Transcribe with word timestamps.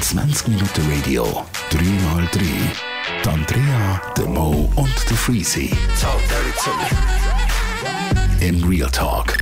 20 0.00 0.48
Minuten 0.48 0.82
Radio, 0.90 1.44
3x3. 1.70 2.40
Die 3.22 3.28
Andrea, 3.28 4.00
der 4.16 4.24
Mo 4.24 4.72
und 4.76 4.94
der 5.10 5.16
Freezy. 5.18 5.70
In 8.40 8.64
Real 8.64 8.90
Talk. 8.90 9.36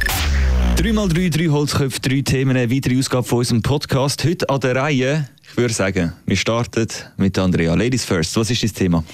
3x3, 0.77 1.31
3 1.31 1.49
Holzköpfe, 1.49 2.01
3 2.01 2.23
Themen, 2.23 2.57
eine 2.57 2.69
weitere 2.73 2.99
Ausgabe 2.99 3.23
von 3.23 3.39
unserem 3.39 3.63
Podcast. 3.63 4.25
Heute 4.25 4.49
an 4.51 4.59
der 4.59 4.75
Reihe, 4.75 5.29
ich 5.49 5.57
würde 5.57 5.75
sagen, 5.75 6.13
wir 6.27 6.37
starten 6.37 6.89
mit 7.19 7.39
Andrea. 7.39 7.75
Ladies 7.75 8.05
first, 8.05 8.37
was 8.37 8.51
ist 8.51 8.65
das 8.65 8.73
Thema? 8.73 9.05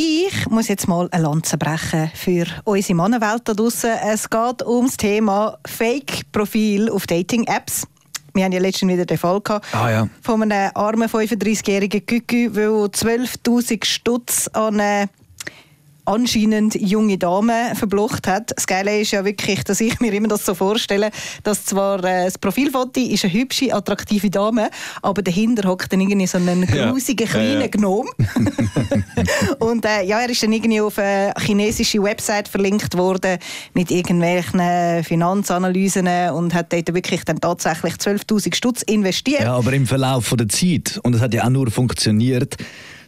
Ich 0.00 0.48
muss 0.48 0.68
jetzt 0.68 0.86
mal 0.86 1.08
eine 1.10 1.24
Lanze 1.24 1.58
brechen 1.58 2.08
für 2.14 2.46
unsere 2.62 2.94
Mannenwelt 2.94 3.42
da 3.46 3.52
draussen. 3.52 3.90
Es 4.06 4.30
geht 4.30 4.64
ums 4.64 4.96
Thema 4.96 5.58
Fake-Profil 5.66 6.88
auf 6.88 7.08
Dating-Apps. 7.08 7.84
Wir 8.32 8.44
haben 8.44 8.52
ja 8.52 8.60
letztens 8.60 8.92
wieder 8.92 9.06
den 9.06 9.18
Fall 9.18 9.40
gehabt 9.40 9.66
Ah, 9.74 9.90
ja. 9.90 10.08
von 10.22 10.40
einem 10.40 10.70
armen 10.74 11.08
35-jährigen 11.08 12.06
Kükü, 12.06 12.48
der 12.48 12.68
12'000 12.68 13.84
Stutz 13.84 14.46
an 14.52 14.78
eine 14.78 15.08
anscheinend 16.08 16.74
junge 16.74 17.18
Dame 17.18 17.72
verblocht 17.74 18.26
hat. 18.26 18.52
Das 18.56 18.66
Geile 18.66 18.98
ist 19.00 19.10
ja 19.12 19.24
wirklich, 19.24 19.62
dass 19.64 19.80
ich 19.80 20.00
mir 20.00 20.12
immer 20.12 20.28
das 20.28 20.44
so 20.44 20.54
vorstelle, 20.54 21.10
dass 21.42 21.64
zwar 21.64 22.02
äh, 22.04 22.24
das 22.24 22.38
Profilfoto 22.38 23.00
ist 23.00 23.24
eine 23.24 23.32
hübsche, 23.34 23.72
attraktive 23.74 24.30
Dame, 24.30 24.70
aber 25.02 25.22
dahinter 25.22 25.68
hockt 25.68 25.92
dann 25.92 26.00
irgendwie 26.00 26.26
so 26.26 26.38
ein 26.38 26.66
Ja. 26.74 26.90
grusiger, 26.90 27.26
kleiner 27.26 27.52
Ja, 27.54 27.60
ja. 27.60 27.66
Gnom. 27.68 28.08
Und 29.58 29.84
äh, 29.84 30.02
ja, 30.04 30.20
er 30.20 30.30
ist 30.30 30.42
dann 30.42 30.52
irgendwie 30.52 30.80
auf 30.80 30.98
eine 30.98 31.32
chinesische 31.38 32.02
Website 32.02 32.48
verlinkt 32.48 32.96
worden 32.96 33.38
mit 33.74 33.90
irgendwelchen 33.90 35.04
Finanzanalysen 35.04 36.08
und 36.32 36.54
hat 36.54 36.72
dort 36.72 36.94
wirklich 36.94 37.24
dann 37.24 37.40
tatsächlich 37.40 37.94
12'000 37.94 38.54
Stutz 38.54 38.82
investiert. 38.82 39.42
Ja, 39.42 39.54
aber 39.54 39.72
im 39.72 39.86
Verlauf 39.86 40.26
von 40.26 40.38
der 40.38 40.48
Zeit, 40.48 40.98
und 41.02 41.14
es 41.14 41.20
hat 41.20 41.34
ja 41.34 41.44
auch 41.44 41.50
nur 41.50 41.70
funktioniert, 41.70 42.56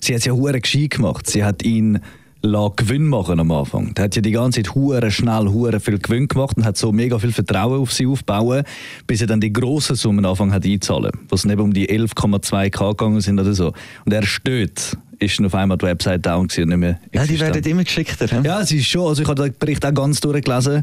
sie 0.01 0.13
hat 0.13 0.21
es 0.21 0.25
ja 0.27 0.33
hure 0.33 0.61
gescheit 0.61 0.91
gemacht. 0.91 1.29
Sie 1.29 1.45
hat 1.45 1.63
ihn 1.63 2.01
Gewinn 2.43 3.07
machen 3.07 3.39
am 3.39 3.51
Anfang. 3.51 3.93
Der 3.95 4.05
hat 4.05 4.17
ja 4.17 4.23
die 4.23 4.31
ganze 4.31 4.63
Zeit 4.63 4.75
hure 4.75 5.11
schnell 5.11 5.49
hure 5.49 5.79
viel 5.81 5.99
Gewinn 5.99 6.27
gemacht 6.27 6.57
und 6.57 6.65
hat 6.65 6.77
so 6.77 6.91
mega 6.91 7.19
viel 7.19 7.33
Vertrauen 7.33 7.81
auf 7.81 7.93
sie 7.93 8.07
aufbauen, 8.07 8.65
bis 9.07 9.21
er 9.21 9.27
dann 9.27 9.41
die 9.41 9.53
grossen 9.53 9.97
Summen 9.97 10.25
anfangen 10.25 10.53
hat 10.53 10.65
einzahlen, 10.65 11.13
was 11.29 11.43
dann 11.43 11.51
eben 11.53 11.61
um 11.63 11.73
die 11.75 11.89
11,2k 11.89 12.91
gegangen 12.91 13.21
sind 13.21 13.39
oder 13.39 13.53
so. 13.53 13.73
Und 14.07 14.13
er 14.13 14.23
steht, 14.23 14.97
ist 15.19 15.39
dann 15.39 15.47
auf 15.47 15.55
einmal 15.55 15.77
die 15.77 15.85
Website 15.87 16.25
down 16.25 16.49
gewesen 16.49 16.63
und 16.63 16.69
nicht 16.71 16.79
mehr 16.79 16.91
Ja, 17.13 17.25
die 17.25 17.35
existent. 17.35 17.55
werden 17.57 17.71
immer 17.71 17.85
geschickter. 17.85 18.43
Ja, 18.43 18.65
sie 18.65 18.79
ist 18.79 18.87
schon. 18.87 19.07
Also 19.07 19.23
ich 19.23 19.29
habe 19.29 19.43
den 19.43 19.55
Bericht 19.59 19.85
auch 19.85 19.93
ganz 19.95 20.21
durchgelesen. 20.21 20.83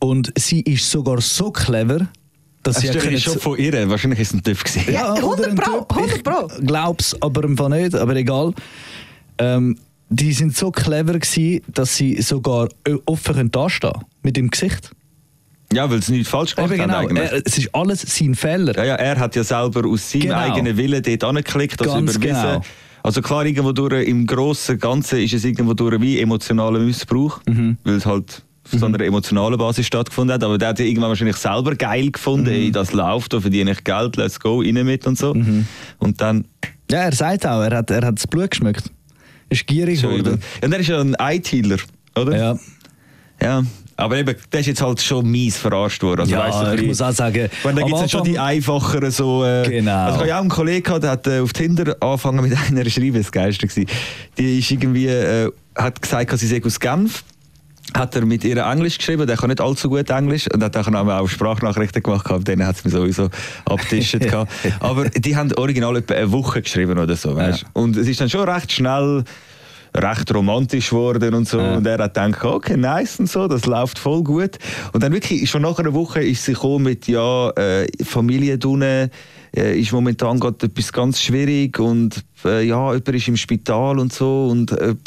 Und 0.00 0.32
sie 0.38 0.60
ist 0.60 0.90
sogar 0.90 1.20
so 1.22 1.50
clever, 1.50 2.08
dass 2.62 2.74
Das 2.74 2.80
sie 2.82 2.88
ist 2.88 2.94
ja 2.94 3.00
können- 3.00 3.18
schon 3.18 3.38
von 3.38 3.58
ihr. 3.58 3.88
Wahrscheinlich 3.88 4.20
ist 4.20 4.28
es 4.28 4.34
ein 4.34 4.42
TÜV 4.42 4.62
gewesen. 4.64 4.92
Ja, 4.92 5.14
100 5.14 5.56
Pro, 5.56 5.86
100 5.88 6.22
Pro. 6.22 6.48
Ich 6.60 6.66
glaub's 6.66 7.16
aber 7.22 7.42
im 7.44 7.56
Fall 7.56 7.70
nicht, 7.70 7.94
aber 7.94 8.14
egal. 8.16 8.52
Ähm, 9.38 9.78
die 10.10 10.32
sind 10.32 10.56
so 10.56 10.70
clever 10.70 11.18
gewesen, 11.18 11.62
dass 11.68 11.96
sie 11.96 12.20
sogar 12.22 12.68
offen 13.06 13.34
können 13.34 13.50
dastehen 13.50 13.92
mit 14.22 14.36
dem 14.36 14.50
Gesicht. 14.50 14.90
Ja, 15.72 15.90
weil 15.90 16.02
sie 16.02 16.12
nichts 16.12 16.30
falsch 16.30 16.56
gemacht 16.56 16.72
Eben 16.72 16.82
genau. 16.82 17.06
Er, 17.08 17.42
es 17.44 17.58
ist 17.58 17.74
alles 17.74 18.00
sein 18.00 18.34
Fehler. 18.34 18.74
Ja, 18.78 18.84
ja, 18.84 18.94
er 18.94 19.18
hat 19.18 19.36
ja 19.36 19.44
selber 19.44 19.86
aus 19.86 20.10
seinem 20.10 20.22
Genau. 20.22 20.36
eigenen 20.38 20.76
Willen 20.78 21.02
dort 21.02 21.24
angeklickt, 21.24 21.78
das 21.80 21.86
Ganz 21.88 22.14
überwiesen. 22.16 22.20
genau. 22.42 22.62
Also 23.02 23.20
klar, 23.22 23.44
irgendwo 23.44 23.72
durch, 23.72 24.08
im 24.08 24.26
Grossen 24.26 24.72
und 24.76 24.80
Ganzen 24.80 25.18
ist 25.20 25.34
es 25.34 25.44
irgendwo 25.44 25.74
durch 25.74 26.00
wie 26.00 26.18
emotionaler 26.20 26.78
Missbrauch, 26.80 27.40
Mhm. 27.46 27.76
weil 27.84 27.94
es 27.96 28.06
halt 28.06 28.42
auf 28.72 28.80
so 28.80 28.86
einer 28.86 29.00
emotionalen 29.00 29.58
Basis 29.58 29.86
stattgefunden 29.86 30.34
hat. 30.34 30.42
Aber 30.42 30.56
der 30.58 30.68
hat 30.68 30.78
ja 30.78 30.86
irgendwann 30.86 31.10
wahrscheinlich 31.10 31.36
selber 31.36 31.74
geil 31.74 32.10
gefunden, 32.10 32.46
Mhm. 32.48 32.52
ey, 32.54 32.70
das 32.72 32.92
läuft, 32.94 33.32
da 33.34 33.40
verdiene 33.40 33.72
ich 33.72 33.84
Geld, 33.84 34.16
let's 34.16 34.40
go, 34.40 34.60
rein 34.60 34.74
mit 34.84 35.06
und 35.06 35.18
so. 35.18 35.34
Mhm. 35.34 35.66
Und 35.98 36.20
dann... 36.20 36.46
Ja, 36.90 37.00
er 37.00 37.12
sagt 37.12 37.46
auch, 37.46 37.60
er 37.62 37.76
hat, 37.76 37.90
er 37.90 38.06
hat 38.06 38.16
das 38.16 38.26
Blut 38.26 38.50
geschmeckt. 38.50 38.90
Ist 39.50 39.66
gierig 39.66 40.00
Schon 40.00 40.10
geworden. 40.18 40.40
Ja, 40.60 40.66
und 40.66 40.72
er 40.72 40.80
ist 40.80 40.88
ja 40.88 41.00
ein 41.00 41.16
IT-Healer, 41.18 41.78
oder? 42.16 42.36
Ja. 42.36 42.58
Ja. 43.42 43.62
Aber 43.96 44.16
eben, 44.16 44.34
der 44.52 44.60
ist 44.60 44.66
jetzt 44.66 44.80
halt 44.80 45.00
schon 45.00 45.28
mies 45.28 45.56
verarscht 45.56 46.02
worden. 46.04 46.20
Also, 46.20 46.32
Ja, 46.32 46.40
weißt 46.48 46.78
du, 46.78 46.82
ich 46.82 46.86
muss 46.86 47.00
auch 47.02 47.10
sagen, 47.10 47.48
Wenn, 47.64 47.74
da 47.76 47.82
gibt 47.82 47.96
es 47.98 48.10
schon 48.10 48.20
Anfang- 48.20 48.32
die 48.32 48.38
einfacheren 48.38 49.10
so. 49.10 49.44
Äh, 49.44 49.68
Genau. 49.68 49.90
Also 49.92 50.10
ich 50.12 50.18
habe 50.20 50.28
ja 50.28 50.36
auch 50.36 50.40
einen 50.42 50.50
Kollegen 50.50 50.82
gehabt, 50.84 51.02
der 51.02 51.10
hat 51.10 51.26
äh, 51.26 51.40
auf 51.40 51.52
Tinder 51.52 51.96
angefangen 52.00 52.48
mit 52.48 52.56
einer 52.70 52.84
zu 52.84 52.90
schreiben, 52.90 53.16
das 53.16 53.32
gewesen. 53.32 53.86
Die 54.38 54.58
ist 54.60 54.70
irgendwie, 54.70 55.06
äh, 55.08 55.50
hat 55.74 56.00
gesagt, 56.00 56.38
sie 56.38 56.46
sei 56.46 56.62
aus 56.64 56.78
Genf. 56.78 57.24
Hat 57.94 58.14
er 58.14 58.26
mit 58.26 58.44
ihr 58.44 58.58
Englisch 58.58 58.98
geschrieben, 58.98 59.26
der 59.26 59.36
kann 59.36 59.48
nicht 59.48 59.60
allzu 59.60 59.88
gut 59.88 60.10
Englisch 60.10 60.46
und 60.52 60.62
hat 60.62 60.74
dann 60.74 60.94
auch 60.94 61.28
Sprachnachrichten 61.28 62.02
gemacht, 62.02 62.24
gehabt, 62.24 62.46
denen 62.48 62.66
hat 62.66 62.76
es 62.76 62.84
mir 62.84 62.90
sowieso 62.90 63.28
abgetischt. 63.64 64.20
gehabt. 64.20 64.52
Aber 64.80 65.08
die 65.08 65.36
haben 65.36 65.52
original 65.54 65.96
etwa 65.96 66.14
eine 66.14 66.30
Woche 66.32 66.62
geschrieben 66.62 66.98
oder 66.98 67.16
so, 67.16 67.34
weißt? 67.34 67.62
Ja. 67.62 67.68
Und 67.72 67.96
es 67.96 68.08
ist 68.08 68.20
dann 68.20 68.28
schon 68.28 68.48
recht 68.48 68.72
schnell 68.72 69.24
recht 69.96 70.32
romantisch 70.34 70.90
geworden 70.90 71.34
und 71.34 71.48
so. 71.48 71.58
Ja. 71.58 71.76
Und 71.76 71.86
er 71.86 71.98
hat 71.98 72.14
gedacht, 72.14 72.44
okay, 72.44 72.76
nice 72.76 73.18
und 73.20 73.28
so, 73.28 73.48
das 73.48 73.66
läuft 73.66 73.98
voll 73.98 74.22
gut. 74.22 74.58
Und 74.92 75.02
dann 75.02 75.12
wirklich, 75.12 75.48
schon 75.48 75.62
nach 75.62 75.78
einer 75.78 75.94
Woche 75.94 76.22
ist 76.22 76.44
sie 76.44 76.52
gekommen 76.52 76.84
mit, 76.84 77.08
ja, 77.08 77.50
äh, 77.50 77.86
Familie 78.04 78.58
unten, 78.64 79.10
äh, 79.56 79.78
ist 79.78 79.92
momentan 79.92 80.38
gerade 80.40 80.66
etwas 80.66 80.92
ganz 80.92 81.20
schwierig 81.20 81.78
und 81.78 82.24
äh, 82.44 82.66
ja, 82.66 82.92
jemand 82.92 83.08
ist 83.08 83.28
im 83.28 83.36
Spital 83.36 83.98
und 83.98 84.12
so 84.12 84.48
und 84.50 84.72
ob 84.72 84.98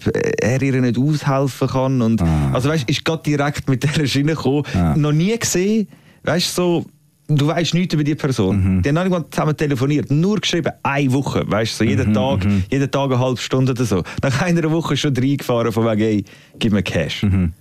er 0.42 0.62
ihr 0.62 0.82
nicht 0.82 0.98
aushelfen 0.98 1.68
kann. 1.68 2.02
Und, 2.02 2.22
Ah. 2.22 2.52
Also 2.54 2.70
weißt, 2.70 2.90
ist 2.90 3.04
gerade 3.06 3.24
direkt 3.24 3.70
mit 3.70 3.84
der 3.84 4.06
Schiene 4.06 4.34
gekommen. 4.36 4.64
Ah. 4.74 4.96
Noch 4.96 5.12
nie 5.12 5.38
gesehen, 5.38 5.88
weißt 6.24 6.54
so, 6.56 6.86
du 7.28 7.48
weißt 7.48 7.74
nichts 7.74 7.94
über 7.94 8.04
die 8.04 8.16
Person. 8.16 8.78
Mhm. 8.78 8.82
Die 8.82 8.90
haben 8.90 8.96
noch 8.96 9.20
nicht 9.20 9.34
zusammen 9.34 9.56
telefoniert, 9.56 10.12
nur 10.12 10.38
geschrieben, 10.40 10.72
eine 10.84 11.12
Woche, 11.14 11.44
weißt 11.48 11.78
so 11.78 11.84
Mhm, 11.84 11.90
jeden 11.90 12.14
Tag, 12.14 12.46
jeden 12.70 12.92
Tag 12.92 13.06
eine 13.12 13.20
halbe 13.20 13.40
Stunde 13.40 13.72
oder 13.72 13.86
so. 13.86 14.04
Nach 14.22 14.42
einer 14.42 14.70
Woche 14.72 14.98
schon 14.98 15.16
reingefahren 15.16 15.72
von 15.72 15.86
wegen, 15.86 16.02
ey, 16.02 16.26
gib 16.60 16.74
mir 16.74 16.84
Cash. 16.84 17.24
Mhm. 17.24 17.54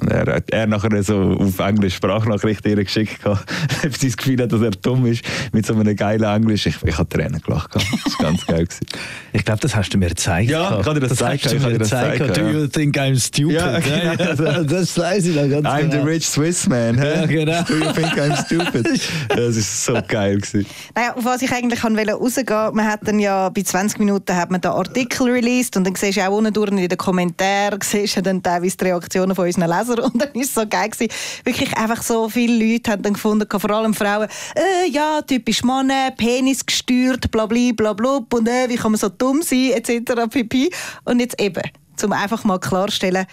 Und 0.00 0.10
er 0.10 0.36
hat 0.36 0.50
er 0.50 0.66
nachher 0.66 1.02
so 1.02 1.36
auf 1.38 1.58
Englisch 1.58 1.94
Sprachnachrichten 1.96 2.70
ihr 2.70 2.84
geschickt, 2.84 3.22
gehabt, 3.22 3.44
ob 3.84 3.96
sie 3.96 4.08
das 4.08 4.16
Gefühl 4.16 4.40
hat, 4.42 4.52
dass 4.52 4.60
er 4.62 4.70
dumm 4.70 5.06
ist, 5.06 5.24
mit 5.52 5.66
so 5.66 5.74
einem 5.74 5.94
geilen 5.96 6.22
Englisch. 6.22 6.66
Ich, 6.66 6.76
ich 6.82 6.98
habe 6.98 7.08
Tränen 7.08 7.40
gelacht. 7.40 7.72
gehabt. 7.72 7.88
Das 8.04 8.18
war 8.18 8.26
ganz 8.30 8.46
geil. 8.46 8.64
Gewesen. 8.64 8.86
Ich 9.34 9.46
glaube, 9.46 9.60
das 9.60 9.74
hast 9.74 9.88
du 9.94 9.98
mir 9.98 10.10
gezeigt. 10.10 10.50
Ja, 10.50 10.78
ich 10.80 10.86
habe 10.86 11.00
dir 11.00 11.08
das 11.08 11.22
hast 11.22 11.42
gezeigt, 11.42 11.44
du 11.46 11.56
ich 11.56 11.62
habe 11.62 11.72
mir 11.72 11.78
das 11.78 11.90
gezeigt. 11.90 12.18
gezeigt, 12.18 12.36
Do 12.36 12.50
you 12.50 12.66
think 12.66 12.98
I'm 12.98 13.18
stupid? 13.18 13.54
Ja, 13.54 13.78
genau. 13.80 14.62
das 14.64 14.98
weiß 14.98 15.26
ich 15.26 15.34
noch 15.34 15.48
ganz 15.48 15.66
I'm 15.66 15.88
genau. 15.88 16.04
the 16.04 16.10
rich 16.10 16.28
Swiss 16.28 16.68
man. 16.68 16.98
hä? 16.98 17.14
Ja, 17.14 17.26
genau. 17.26 17.62
Do 17.62 17.74
you 17.76 17.92
think 17.92 18.12
I'm 18.12 18.36
stupid? 18.44 19.00
Das 19.28 19.56
ist 19.56 19.84
so 19.86 19.98
geil. 20.06 20.36
Gewesen. 20.36 20.66
Naja, 20.94 21.14
auf 21.16 21.24
was 21.24 21.40
ich 21.42 21.50
eigentlich 21.50 21.82
wollte 21.82 22.12
rausgehen 22.12 22.74
man 22.74 22.86
hat 22.86 23.00
dann 23.04 23.18
ja 23.18 23.48
bei 23.48 23.62
20 23.62 23.98
Minuten 23.98 24.36
hat 24.36 24.50
man 24.50 24.60
da 24.60 24.72
Artikel 24.72 25.30
released 25.30 25.76
und 25.76 25.84
dann 25.84 25.94
siehst 25.94 26.18
du 26.18 26.28
auch 26.28 26.36
unten 26.36 26.78
in 26.78 26.88
den 26.88 26.98
Kommentaren 26.98 27.78
siehst 27.82 28.16
du 28.16 28.22
dann 28.22 28.42
teilweise 28.42 28.76
die 28.76 28.84
Reaktionen 28.84 29.34
von 29.34 29.46
unseren 29.46 29.68
Lesern 29.68 29.81
und 29.88 30.20
dann 30.20 30.32
ist 30.34 30.54
so 30.54 30.66
geil 30.66 30.90
gewesen. 30.90 31.12
Wirklich 31.44 31.76
einfach 31.76 32.02
so 32.02 32.28
viele 32.28 32.72
Leute 32.72 32.92
haben 32.92 33.02
dann 33.02 33.14
gefunden, 33.14 33.46
vor 33.48 33.70
allem 33.70 33.94
Frauen, 33.94 34.28
äh, 34.56 34.90
ja, 34.90 35.22
typisch 35.22 35.62
Mann, 35.62 35.92
Penis 36.16 36.64
gesteuert, 36.64 37.30
bla 37.30 37.46
bla 37.46 37.72
bla 37.74 37.92
bla 37.92 38.20
und 38.32 38.48
äh, 38.48 38.68
wie 38.68 38.76
kann 38.76 38.92
man 38.92 38.98
so 38.98 39.08
dumm 39.08 39.42
sein, 39.42 39.72
etc. 39.74 40.28
pp. 40.30 40.70
Und 41.04 41.20
jetzt 41.20 41.40
eben, 41.40 41.62
zum 41.96 42.12
einfach 42.12 42.44
mal 42.44 42.58
klarstellen, 42.58 43.26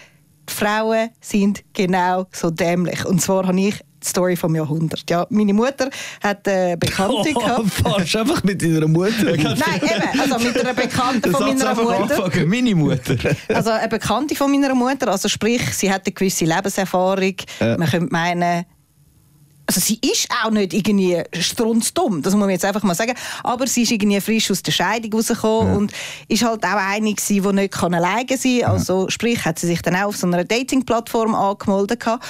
Frauen 0.48 1.10
sind 1.20 1.62
genau 1.72 2.26
so 2.32 2.50
dämlich. 2.50 3.04
Und 3.06 3.20
zwar 3.22 3.46
habe 3.46 3.60
ich 3.60 3.80
die 4.02 4.08
Story 4.08 4.36
vom 4.36 4.54
Jahrhundert. 4.54 5.04
Ja, 5.10 5.26
meine 5.30 5.52
Mutter 5.52 5.90
hat 6.22 6.46
eine 6.48 6.76
Bekannte 6.76 7.30
Oh, 7.34 7.38
gehabt. 7.38 7.70
fahrst 7.70 8.16
einfach 8.16 8.42
mit 8.42 8.62
deiner 8.62 8.88
Mutter. 8.88 9.24
Nein, 9.36 9.36
eben, 9.82 10.20
also 10.20 10.38
mit 10.44 10.58
einer 10.58 10.74
Bekannten 10.74 11.30
von 11.32 11.46
meiner 11.46 11.74
Mutter. 11.74 12.24
anfangen. 12.24 12.48
Meine 12.48 12.74
Mutter. 12.74 13.16
Also 13.48 13.70
eine 13.70 13.88
Bekannte 13.88 14.34
von 14.34 14.50
meiner 14.50 14.74
Mutter, 14.74 15.08
also 15.08 15.28
sprich, 15.28 15.62
sie 15.74 15.92
hat 15.92 16.06
eine 16.06 16.12
gewisse 16.14 16.44
Lebenserfahrung. 16.44 17.34
Ja. 17.60 17.76
Man 17.76 17.88
könnte 17.88 18.12
meinen, 18.12 18.64
also 19.66 19.80
sie 19.80 19.98
ist 20.02 20.28
auch 20.44 20.50
nicht 20.50 20.72
irgendwie 20.72 21.22
strunzdumm, 21.38 22.22
das 22.22 22.32
muss 22.34 22.40
man 22.40 22.50
jetzt 22.50 22.64
einfach 22.64 22.82
mal 22.82 22.94
sagen, 22.94 23.14
aber 23.44 23.66
sie 23.66 23.82
ist 23.82 23.92
irgendwie 23.92 24.20
frisch 24.20 24.50
aus 24.50 24.62
der 24.62 24.72
Scheidung 24.72 25.12
rausgekommen 25.12 25.76
und 25.76 25.92
ist 26.28 26.42
halt 26.44 26.64
auch 26.64 26.70
eine 26.76 27.12
gewesen, 27.14 27.42
die 27.42 27.52
nicht 27.54 27.72
kann 27.74 27.94
alleine 27.94 28.26
sein 28.36 28.60
kann. 28.62 28.70
Also 28.72 29.08
sprich, 29.10 29.44
hat 29.44 29.58
sie 29.58 29.66
sich 29.68 29.82
dann 29.82 29.94
auch 29.96 30.06
auf 30.08 30.16
so 30.16 30.26
einer 30.26 30.44
Dating-Plattform 30.44 31.34
angemeldet 31.34 32.00
gehabt 32.00 32.24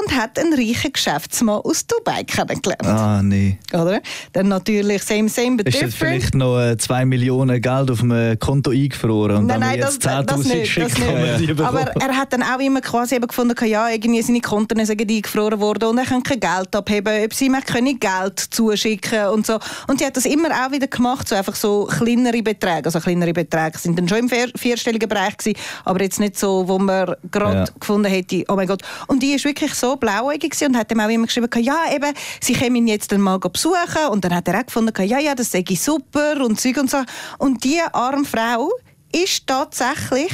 und 0.00 0.16
hat 0.16 0.38
einen 0.38 0.52
reichen 0.54 0.92
Geschäftsmann 0.92 1.60
aus 1.60 1.86
Dubai 1.86 2.24
kennengelernt. 2.24 2.84
Ah, 2.86 3.22
nee. 3.22 3.58
Oder? 3.72 4.00
Dann 4.32 4.48
natürlich 4.48 5.02
same, 5.02 5.28
same, 5.28 5.56
but 5.56 5.68
Ist 5.68 5.80
different. 5.80 5.94
vielleicht 5.94 6.34
noch 6.34 6.74
2 6.76 7.04
Millionen 7.04 7.60
Geld 7.60 7.90
auf 7.90 8.02
einem 8.02 8.38
Konto 8.38 8.70
eingefroren 8.70 9.36
und 9.38 9.46
Nein, 9.46 9.60
wenn 9.60 9.68
nein, 9.68 9.78
jetzt 9.78 10.04
das 10.04 10.26
10'000 10.26 10.48
nicht. 10.54 10.72
schickt, 10.72 10.86
Das 10.86 10.94
kann 10.94 11.06
man 11.14 11.36
die 11.38 11.46
nicht. 11.46 11.56
bekommen? 11.56 11.78
Aber 11.78 11.90
er 12.00 12.16
hat 12.16 12.32
dann 12.32 12.42
auch 12.42 12.58
immer 12.60 12.80
quasi 12.80 13.14
eben 13.14 13.26
gefunden, 13.26 13.54
ja, 13.66 13.88
irgendwie 13.88 14.22
seine 14.22 14.40
Konten 14.40 14.84
sind 14.84 15.00
eingefroren 15.00 15.60
worden 15.60 15.88
und 15.90 15.98
er 15.98 16.04
kann 16.04 16.22
kein 16.22 16.40
Geld 16.40 16.74
abheben, 16.74 17.24
ob 17.24 17.34
sie 17.34 17.46
ihm 17.46 17.56
können 17.64 17.98
Geld 18.00 18.38
zuschicken 18.50 19.28
und 19.28 19.46
so. 19.46 19.58
Und 19.88 19.98
sie 20.00 20.06
hat 20.06 20.16
das 20.16 20.24
immer 20.26 20.48
auch 20.66 20.72
wieder 20.72 20.86
gemacht, 20.86 21.28
so 21.28 21.34
einfach 21.34 21.54
so 21.54 21.84
kleinere 21.86 22.42
Beträge. 22.42 22.86
Also 22.86 23.00
kleinere 23.00 23.32
Beträge 23.32 23.78
sind 23.78 23.98
dann 23.98 24.08
schon 24.08 24.18
im 24.18 24.28
vier, 24.28 24.48
vierstelligen 24.56 25.08
Bereich 25.08 25.36
gewesen, 25.36 25.56
aber 25.84 26.02
jetzt 26.02 26.18
nicht 26.20 26.38
so, 26.38 26.66
wo 26.66 26.78
man 26.78 27.14
gerade 27.30 27.54
Ja. 27.54 27.64
gefunden 27.78 28.10
hätte, 28.10 28.44
oh 28.48 28.56
mein 28.56 28.66
Gott. 28.66 28.82
Und 29.06 29.22
die 29.22 29.32
ist 29.34 29.44
wirklich 29.44 29.74
so 29.74 29.83
so 29.84 29.96
blauäugig 29.96 30.54
und 30.66 30.76
hat 30.76 30.90
ihm 30.90 31.00
auch 31.00 31.08
immer 31.08 31.26
geschrieben, 31.26 31.48
ja, 31.62 31.92
eben, 31.94 32.14
sie 32.40 32.54
können 32.54 32.76
ihn 32.76 32.86
jetzt 32.88 33.12
mal 33.16 33.38
besuchen. 33.38 34.08
Und 34.10 34.24
dann 34.24 34.34
hat 34.34 34.48
er 34.48 34.60
auch 34.60 34.66
gefunden, 34.66 34.92
ja, 35.04 35.18
ja, 35.18 35.34
das 35.34 35.50
sei 35.50 35.64
super 35.76 36.42
und 36.42 36.58
Zeug 36.60 36.78
und 36.78 36.90
so. 36.90 37.02
Und 37.38 37.62
diese 37.62 37.94
arme 37.94 38.24
Frau 38.24 38.70
ist 39.12 39.46
tatsächlich 39.46 40.32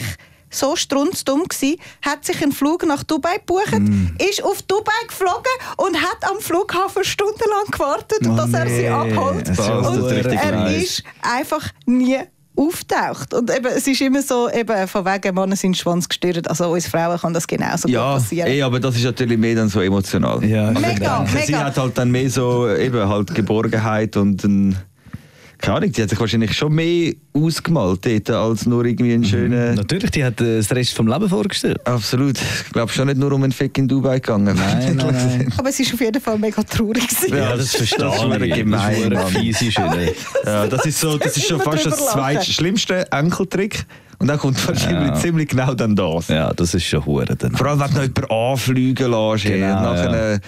so 0.52 0.74
strunzdumm 0.74 1.44
gsi, 1.48 1.78
hat 2.02 2.24
sich 2.24 2.42
einen 2.42 2.52
Flug 2.52 2.84
nach 2.84 3.04
Dubai 3.04 3.36
gebucht, 3.38 3.78
Mm. 3.78 4.16
ist 4.18 4.42
auf 4.42 4.62
Dubai 4.62 4.90
geflogen 5.06 5.52
und 5.76 5.96
hat 5.96 6.28
am 6.28 6.40
Flughafen 6.40 7.04
stundenlang 7.04 7.66
gewartet, 7.70 8.18
Oh 8.26 8.34
dass 8.36 8.52
er 8.52 8.66
sie 8.68 8.82
nee, 8.82 8.88
abholt. 8.88 9.48
das 9.48 9.58
und 9.60 10.10
er 10.10 10.76
ist 10.76 11.04
einfach 11.22 11.68
nie 11.86 12.18
auftaucht. 12.60 13.32
Und 13.34 13.50
eben, 13.50 13.66
es 13.66 13.86
ist 13.86 14.00
immer 14.00 14.20
so, 14.22 14.50
eben, 14.50 14.86
von 14.86 15.04
wegen 15.04 15.34
Männer 15.34 15.56
sind 15.56 15.76
Schwanz 15.76 16.08
gestört. 16.08 16.48
Also 16.48 16.70
uns 16.70 16.86
Frauen 16.86 17.18
kann 17.18 17.32
das 17.32 17.46
genauso 17.46 17.82
gut 17.88 17.92
Ja, 17.92 18.14
passieren. 18.14 18.48
ey, 18.48 18.62
aber 18.62 18.78
das 18.78 18.96
ist 18.96 19.04
natürlich 19.04 19.38
mehr 19.38 19.54
dann 19.54 19.68
so 19.68 19.80
emotional. 19.80 20.44
Ja, 20.44 20.70
Mega, 20.72 21.18
auch. 21.22 21.26
Sie 21.28 21.36
mega. 21.52 21.64
hat 21.64 21.78
halt 21.78 21.96
dann 21.96 22.10
mehr 22.10 22.28
so 22.30 22.68
eben 22.70 23.08
halt 23.08 23.34
Geborgenheit 23.34 24.16
und 24.16 24.44
ein, 24.44 24.76
keine 25.60 25.76
Ahnung, 25.76 25.92
die 25.92 26.02
hat 26.02 26.10
sich 26.10 26.18
wahrscheinlich 26.18 26.52
schon 26.56 26.72
mehr 26.74 27.12
ausgemalt 27.34 28.04
dort, 28.06 28.30
als 28.30 28.66
nur 28.66 28.84
irgendwie 28.84 29.12
einen 29.14 29.24
schönen... 29.24 29.74
Natürlich, 29.74 30.10
die 30.10 30.24
hat 30.24 30.40
äh, 30.40 30.56
das 30.58 30.70
Rest 30.72 30.94
vom 30.94 31.06
Leben 31.06 31.28
vorgestellt. 31.28 31.86
Absolut. 31.86 32.38
Ich 32.38 32.72
glaube 32.72 32.90
schon 32.92 33.06
nicht 33.08 33.18
nur 33.18 33.30
um 33.32 33.42
einen 33.42 33.52
Fick 33.52 33.76
in 33.78 33.86
Dubai 33.86 34.20
gegangen. 34.20 34.56
Nein, 34.56 34.96
nein, 34.96 34.96
nein. 35.12 35.52
Aber 35.56 35.68
es 35.68 35.78
ist 35.78 35.92
auf 35.94 36.00
jeden 36.00 36.20
Fall 36.20 36.38
mega 36.38 36.62
traurig. 36.62 37.06
gewesen. 37.06 37.36
Ja, 37.36 37.56
das 37.56 37.74
verstehe 37.76 38.46
ich. 38.46 38.54
Gemein, 38.54 39.10
Das 39.10 39.30
ist. 39.34 39.78
Ja, 40.46 40.66
das 40.66 40.86
ist 40.86 40.98
so, 41.00 41.18
das 41.18 41.36
ist 41.36 41.46
schon 41.46 41.60
fast 41.60 41.84
das 41.86 41.94
drüber 41.94 42.04
lachen. 42.06 42.18
zweitschlimmste 42.20 43.12
Enkeltrick. 43.12 43.84
Und 44.18 44.26
dann 44.26 44.38
kommt 44.38 44.66
wahrscheinlich 44.66 45.08
Ja. 45.08 45.14
ziemlich 45.14 45.48
genau 45.48 45.72
dann 45.74 45.96
das. 45.96 46.28
Ja, 46.28 46.52
das 46.52 46.74
ist 46.74 46.84
schon 46.84 47.04
hure. 47.06 47.26
Vor 47.54 47.66
allem, 47.66 47.80
wenn 47.80 47.88
du 47.88 47.94
noch 47.94 48.02
jemanden 48.02 48.30
anfliegen 48.30 49.10
lässt 49.10 49.44
hey, 49.44 49.60
Genau, 49.60 49.76
und 49.76 49.82
nachher 49.82 50.32
ja. 50.32 50.38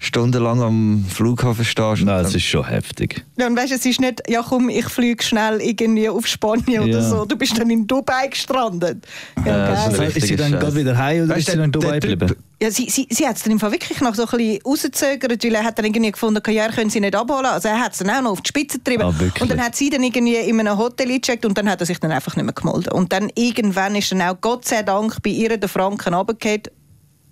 Eine 0.00 0.06
Stunde 0.06 0.38
lang 0.38 0.60
am 0.62 1.04
Flughafen 1.08 1.64
stehst. 1.64 2.04
Nein, 2.04 2.22
das 2.22 2.32
ist 2.34 2.44
schon 2.44 2.64
heftig. 2.64 3.24
Ja, 3.36 3.48
und 3.48 3.56
weißt, 3.56 3.72
es 3.72 3.84
ist 3.84 4.00
nicht, 4.00 4.22
ja 4.28 4.42
komm, 4.48 4.68
ich 4.68 4.86
fliege 4.86 5.22
schnell 5.24 5.60
irgendwie 5.60 6.08
auf 6.08 6.24
Spanien 6.26 6.84
oder 6.84 7.00
Ja. 7.00 7.08
so. 7.08 7.24
Du 7.24 7.36
bist 7.36 7.58
dann 7.58 7.68
in 7.68 7.84
Dubai 7.86 8.28
gestrandet. 8.28 9.04
Ja, 9.44 9.56
Ja, 9.74 9.88
das 9.88 9.98
ist 10.10 10.16
ist 10.18 10.26
sie 10.28 10.36
dann 10.36 10.52
gerade 10.52 10.76
wieder 10.76 10.96
heim 10.96 11.24
oder 11.24 11.30
Weißt 11.34 11.40
ist 11.40 11.46
sie 11.50 11.56
dann 11.56 11.64
in 11.64 11.72
Dubai 11.72 11.98
geblieben? 11.98 12.36
Ja, 12.62 12.70
sie, 12.72 12.88
sie, 12.90 13.06
sie 13.10 13.26
hat 13.26 13.36
es 13.36 13.42
dann 13.42 13.52
im 13.52 13.58
Fall 13.60 13.70
wirklich 13.72 14.00
noch 14.00 14.14
so 14.14 14.22
ein 14.24 14.28
bisschen 14.36 14.62
rausgezögert, 14.64 15.44
weil 15.44 15.54
er 15.54 15.64
hat 15.64 15.78
dann 15.78 15.84
irgendwie 15.84 16.10
gefunden, 16.12 16.42
ja, 16.52 16.64
er 16.64 16.72
können 16.72 16.90
sie 16.90 16.98
nicht 17.00 17.14
abholen. 17.14 17.46
Also 17.46 17.68
er 17.68 17.78
hat 17.80 17.92
es 17.92 17.98
dann 17.98 18.10
auch 18.10 18.22
noch 18.22 18.30
auf 18.32 18.40
die 18.40 18.48
Spitze 18.48 18.78
getrieben. 18.78 19.02
Ah, 19.02 19.14
und 19.40 19.50
dann 19.50 19.60
hat 19.60 19.74
sie 19.76 19.90
dann 19.90 20.02
irgendwie 20.02 20.36
in 20.36 20.58
einem 20.60 20.76
Hotel 20.78 21.08
gecheckt 21.08 21.44
und 21.44 21.56
dann 21.58 21.68
hat 21.68 21.80
er 21.80 21.86
sich 21.86 21.98
dann 21.98 22.10
einfach 22.12 22.34
nicht 22.36 22.44
mehr 22.44 22.54
gemeldet. 22.54 22.92
Und 22.92 23.12
dann 23.12 23.30
irgendwann 23.36 23.94
ist 23.96 24.10
dann 24.12 24.22
auch 24.22 24.36
Gott 24.40 24.64
sei 24.64 24.82
Dank 24.82 25.22
bei 25.22 25.30
ihr 25.30 25.56
der 25.56 25.68
Franken 25.68 26.14
runtergefallen 26.14 26.62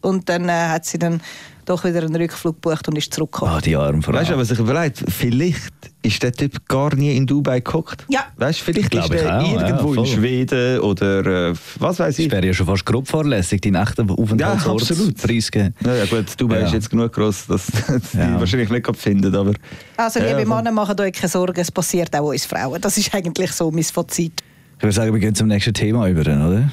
und 0.01 0.29
dann 0.29 0.49
äh, 0.49 0.53
hat 0.53 0.85
sie 0.85 0.99
dann 0.99 1.21
doch 1.65 1.83
wieder 1.85 2.01
einen 2.01 2.15
Rückflug 2.15 2.63
gebucht 2.63 2.87
und 2.87 2.97
ist 2.97 3.13
zurückgekommen. 3.13 3.53
Ah, 3.57 3.61
die 3.61 3.75
arme 3.75 4.01
Frau. 4.01 4.13
Weißt 4.13 4.31
du, 4.31 4.37
was 4.37 4.53
ich 4.53 4.59
überlegt, 4.61 5.03
vielleicht 5.09 5.73
ist 6.01 6.23
der 6.23 6.31
Typ 6.31 6.69
gar 6.69 6.95
nie 6.95 7.17
in 7.17 7.27
Dubai 7.27 7.59
geguckt. 7.59 8.05
Ja. 8.09 8.21
Weißt 8.37 8.61
du, 8.61 8.65
vielleicht 8.67 8.95
ist 8.95 9.07
ich 9.07 9.21
er 9.21 9.41
auch, 9.43 9.53
ja, 9.53 9.67
irgendwo 9.67 9.89
voll. 9.95 9.99
in 9.99 10.07
Schweden 10.07 10.79
oder 10.79 11.49
äh, 11.51 11.55
was 11.81 11.99
weiß 11.99 12.15
Das 12.15 12.19
ich. 12.21 12.31
wäre 12.31 12.47
ja 12.47 12.55
schon 12.55 12.67
fast 12.67 12.87
grob 12.87 13.09
fahrlässig, 13.09 13.61
deinen 13.63 13.83
echten 13.83 14.09
Aufenthaltsort 14.09 14.83
Ja, 14.83 14.91
absolut. 14.95 15.17
preisgeben. 15.21 15.75
Ja, 15.85 15.95
ja 15.97 16.05
gut, 16.05 16.27
Dubai 16.41 16.61
Ja. 16.61 16.67
ist 16.67 16.73
jetzt 16.75 16.89
genug 16.91 17.13
groß, 17.13 17.47
dass 17.49 17.67
die 17.67 18.17
Ja. 18.19 18.39
wahrscheinlich 18.39 18.71
nicht 18.71 18.85
gerade 18.85 18.99
finden, 18.99 19.35
aber 19.35 19.55
Also 19.97 20.21
liebe 20.21 20.43
Ja. 20.43 20.47
Männer, 20.47 20.71
macht 20.71 21.01
euch 21.01 21.15
keine 21.15 21.29
Sorgen, 21.29 21.59
es 21.61 21.73
passiert 21.73 22.15
auch 22.15 22.29
uns 22.29 22.47
Frauen. 22.47 22.81
Das 22.81 22.97
ist 22.97 23.13
eigentlich 23.13 23.51
so 23.51 23.73
mein 23.73 23.83
Fazit. 23.83 24.41
Ich 24.77 24.83
würde 24.85 24.93
sagen, 24.95 25.13
wir 25.13 25.19
gehen 25.21 25.35
zum 25.35 25.49
nächsten 25.49 25.75
Thema 25.75 26.07
über, 26.09 26.21
oder? 26.21 26.71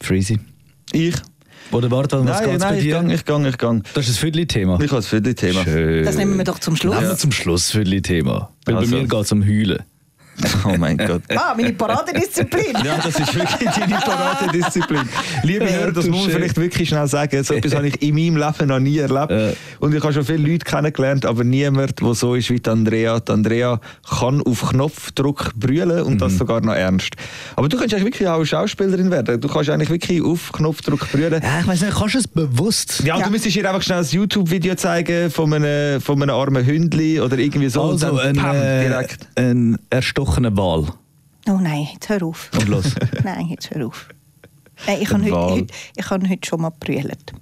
Freezy. 0.00 0.40
ich. 0.92 1.14
Oder 1.72 1.90
warte, 1.90 2.18
was 2.24 2.40
nein, 2.40 2.58
nein, 2.58 2.58
bei 2.58 2.76
ich 2.76 2.82
dir? 2.84 2.92
gang, 2.94 3.10
ich 3.10 3.24
gang, 3.24 3.46
ich 3.46 3.58
gang. 3.58 3.84
Das 3.94 4.04
ist 4.04 4.10
das 4.14 4.18
Viertel-Thema. 4.18 4.74
Ich 4.74 4.88
habe 4.90 4.96
das 4.96 5.06
Viertel-Thema. 5.08 5.64
Schön. 5.64 6.04
Das 6.04 6.16
nehmen 6.16 6.36
wir 6.36 6.44
doch 6.44 6.58
zum 6.58 6.76
Schluss. 6.76 6.94
Nehmen 6.96 7.08
wir 7.08 7.16
zum 7.16 7.32
Schluss 7.32 7.62
das 7.62 7.72
Viertel-Thema. 7.72 8.50
Weil 8.66 8.76
Also. 8.76 8.90
bei 8.90 8.96
mir 9.02 9.08
geht 9.08 9.20
es 9.20 9.32
um 9.32 9.42
Heulen. 9.44 9.82
Oh 10.64 10.76
mein 10.78 10.96
Gott. 10.96 11.22
Ah, 11.34 11.54
meine 11.56 11.72
Paradedisziplin. 11.72 12.72
Ja, 12.84 12.96
das 12.96 13.18
ist 13.18 13.34
wirklich 13.34 13.70
deine 13.70 13.96
Paradedisziplin. 13.96 15.02
Liebe 15.42 15.68
Hörer, 15.70 15.92
das 15.92 16.06
muss 16.06 16.22
man 16.22 16.30
vielleicht 16.30 16.56
wirklich 16.56 16.88
schnell 16.88 17.06
sagen. 17.06 17.42
So 17.44 17.54
etwas 17.54 17.74
habe 17.74 17.88
ich 17.88 18.00
in 18.02 18.14
meinem 18.14 18.36
Leben 18.36 18.68
noch 18.68 18.78
nie 18.78 18.98
erlebt. 18.98 19.56
Und 19.80 19.94
ich 19.94 20.02
habe 20.02 20.12
schon 20.12 20.24
viele 20.24 20.38
Leute 20.50 20.64
kennengelernt, 20.64 21.26
aber 21.26 21.44
niemand, 21.44 22.00
der 22.00 22.14
so 22.14 22.34
ist 22.34 22.48
wie 22.50 22.60
die 22.60 22.70
Andrea. 22.70 23.20
Die 23.20 23.32
Andrea 23.32 23.80
kann 24.18 24.40
auf 24.42 24.68
Knopfdruck 24.70 25.52
brüllen 25.56 26.02
und 26.02 26.14
Mhm. 26.14 26.18
das 26.18 26.38
sogar 26.38 26.60
noch 26.60 26.74
ernst. 26.74 27.10
Aber 27.56 27.68
du 27.68 27.76
kannst 27.76 27.92
eigentlich 27.94 28.06
wirklich 28.06 28.28
auch 28.28 28.44
Schauspielerin 28.44 29.10
werden. 29.10 29.40
Du 29.40 29.48
kannst 29.48 29.68
eigentlich 29.70 29.90
wirklich 29.90 30.22
auf 30.22 30.52
Knopfdruck 30.52 31.10
brüllen. 31.12 31.42
Ja, 31.42 31.60
ich 31.60 31.66
weiß 31.66 31.82
nicht, 31.82 31.94
kannst 31.96 32.14
du 32.14 32.18
es 32.18 32.28
bewusst? 32.28 33.00
Ja, 33.04 33.18
Ja. 33.18 33.24
du 33.24 33.30
müsstest 33.30 33.56
ihr 33.56 33.68
einfach 33.68 33.82
schnell 33.82 33.98
ein 33.98 34.06
YouTube-Video 34.08 34.74
zeigen 34.76 35.30
von 35.30 35.52
einem, 35.52 36.00
von 36.00 36.22
einem 36.22 36.34
armen 36.34 36.64
Hündli 36.64 37.20
oder 37.20 37.36
irgendwie 37.38 37.68
so. 37.68 37.82
Also 37.82 38.12
und 38.12 38.20
ein, 38.20 38.36
äh, 38.54 38.88
direkt. 38.88 39.26
ein 39.36 39.78
erstochener 40.22 40.56
Wal. 40.56 40.86
Oh 41.48 41.58
nein, 41.60 41.88
jetzt 41.92 42.08
hör 42.08 42.22
auf. 42.22 42.50
Und 42.54 42.68
los. 42.68 42.94
Nein, 43.24 43.46
jetzt 43.48 43.70
hör 43.70 43.86
auf. 43.86 44.08
Nein, 44.86 44.98
ich 45.00 45.10
habe 45.10 45.24
heute, 45.24 45.36
heute, 45.36 45.74
ich 45.96 46.10
habe 46.10 46.28
heute 46.28 46.48
schon 46.48 46.60
mal 46.60 46.70
gebrüllt. 46.70 47.32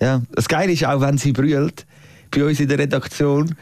Ja, 0.00 0.22
das 0.32 0.48
Geile 0.48 0.72
ist 0.72 0.84
auch, 0.84 1.00
wenn 1.00 1.18
sie 1.18 1.32
brüllt, 1.32 1.86
bei 2.30 2.44
uns 2.44 2.60
in 2.60 2.68
der 2.68 2.78
Redaktion, 2.78 3.56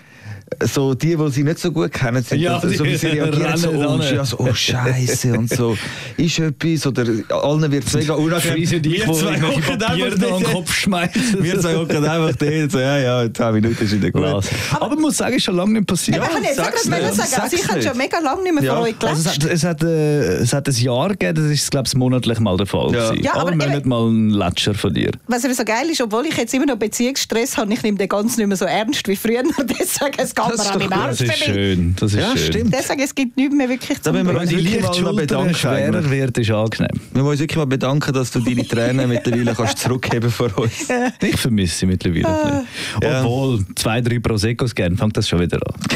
so 0.63 0.95
die, 0.95 1.17
die 1.17 1.31
sie 1.31 1.43
nicht 1.43 1.59
so 1.59 1.73
gut 1.73 1.93
kennen, 1.93 2.23
sind 2.23 2.39
Ja, 2.41 2.59
dann 2.59 2.71
so, 2.73 2.85
wie 2.85 2.97
sie 2.97 3.07
reagieren, 3.09 3.57
so, 3.57 3.71
oh, 3.71 3.99
ja, 4.01 4.25
so, 4.25 4.39
oh 4.39 4.53
Scheiße 4.53 5.33
und 5.37 5.49
so, 5.51 5.77
ist 6.17 6.39
etwas 6.39 6.87
oder 6.87 7.05
allen 7.31 7.71
wird 7.73 7.85
es 7.87 7.95
mega 7.95 8.15
unangenehm. 8.15 8.63
Ich, 8.63 8.71
Wir 8.85 9.05
zwei 9.13 9.41
hocken 9.41 9.83
einfach 9.83 10.19
den. 10.19 10.43
Kopf 10.45 10.73
schmeißen. 10.75 11.43
Wir 11.43 11.59
zwei 11.61 11.75
hocken 11.77 12.05
einfach 12.05 12.37
dort, 12.37 12.71
so, 12.71 12.79
ja, 12.79 12.99
ja, 12.99 13.23
in 13.23 13.35
10 13.35 13.55
Minuten 13.55 13.85
ist 13.85 13.93
wieder 13.93 14.11
gut. 14.11 14.23
Lass. 14.23 14.49
Aber 14.75 14.89
man 14.91 15.01
muss 15.01 15.17
sagen, 15.17 15.35
ist 15.37 15.45
schon 15.45 15.57
lange 15.57 15.73
nicht 15.75 15.87
passiert. 15.87 16.19
ich 16.23 16.31
kann 16.31 16.43
jetzt 16.45 16.57
sag's 16.57 16.85
sagen, 16.85 17.05
also 17.43 17.57
ich 17.57 17.69
habe 17.69 17.83
schon 17.83 17.97
mega 17.97 18.19
lange 18.19 18.43
nicht 18.43 18.55
mehr 18.55 18.63
Ja. 18.65 18.75
von 18.77 18.85
euch 18.85 18.95
Also 19.03 19.29
es, 19.29 19.35
hat, 19.35 19.45
es, 19.45 19.65
hat, 19.65 19.83
äh, 19.83 20.37
es 20.37 20.53
hat 20.53 20.69
ein 20.69 20.75
Jahr 20.75 21.09
gegeben, 21.11 21.35
das 21.37 21.47
ist, 21.53 21.71
glaube 21.71 21.89
ich, 21.89 21.95
monatlich 21.95 22.39
mal 22.41 22.57
der 22.57 22.67
Fall. 22.67 22.93
Ja. 22.93 23.13
Ja, 23.15 23.35
aber 23.35 23.53
aber 23.53 23.65
eben- 23.65 23.73
nicht 23.75 23.87
mal 23.87 24.07
einen 24.07 24.31
Latscher 24.31 24.75
von 24.75 24.93
dir. 24.95 25.11
Was 25.27 25.45
eben 25.45 25.55
so 25.55 25.65
geil 25.65 25.89
ist, 25.91 26.01
obwohl 26.01 26.27
ich 26.27 26.37
jetzt 26.37 26.53
immer 26.55 26.67
noch 26.67 26.77
Beziehungsstress 26.77 27.57
habe, 27.57 27.73
ich 27.73 27.83
nehme 27.83 27.99
den 27.99 28.09
ganz 28.09 28.37
nicht 28.37 28.47
mehr 28.47 28.57
so 28.57 28.67
ernst 28.67 29.07
wie 29.09 29.17
früher. 29.17 29.43
Deswegen, 29.59 30.15
es 30.19 30.35
geht 30.35 30.44
Das 30.51 30.59
mir 30.59 30.65
ist 30.65 30.71
an 30.71 30.73
doch 30.81 30.89
meinen 30.91 31.01
gut. 31.01 31.09
Arsch 31.09 31.19
Das 31.19 31.29
ist 31.29 31.45
schön. 31.45 31.97
Das 31.99 32.13
ist 32.13 32.19
Ja, 32.21 32.29
schön. 32.37 32.39
stimmt. 32.47 32.75
Deswegen, 32.75 33.01
es 33.03 33.15
gibt 33.15 33.37
nichts 33.37 33.55
mehr 33.55 33.69
wirklich 33.69 33.99
Da 33.99 34.05
zum 34.05 34.13
müssen 34.13 34.27
wir 34.27 34.35
Wenn 34.35 34.41
uns 34.43 34.51
wirklich 34.51 35.03
mal 35.03 35.15
bedanken. 35.15 35.55
schwerer 35.55 36.11
wird, 36.11 36.39
ist 36.39 36.51
angenehm. 36.51 36.89
Wir 37.13 37.23
müssen 37.23 37.31
uns 37.31 37.41
wirklich 37.41 37.57
mal 37.57 37.65
bedanken, 37.67 38.13
dass 38.13 38.31
du 38.31 38.41
deine 38.41 38.67
Tränen 38.67 39.09
mittlerweile 39.09 39.55
kannst 39.55 39.79
zurückheben 39.79 40.31
vor 40.31 40.51
uns. 40.59 40.89
Ich 41.23 41.37
vermisse 41.37 41.79
sie 41.79 41.87
mittlerweile. 41.87 42.23
bisschen. 42.25 42.67
Ja. 43.03 43.21
Obwohl, 43.23 43.65
zwei, 43.77 44.01
drei 44.01 44.19
Proseccos 44.19 44.75
gern, 44.75 44.97
fängt 44.97 45.17
das 45.17 45.29
schon 45.29 45.41
wieder 45.41 45.59
an. 45.59 45.75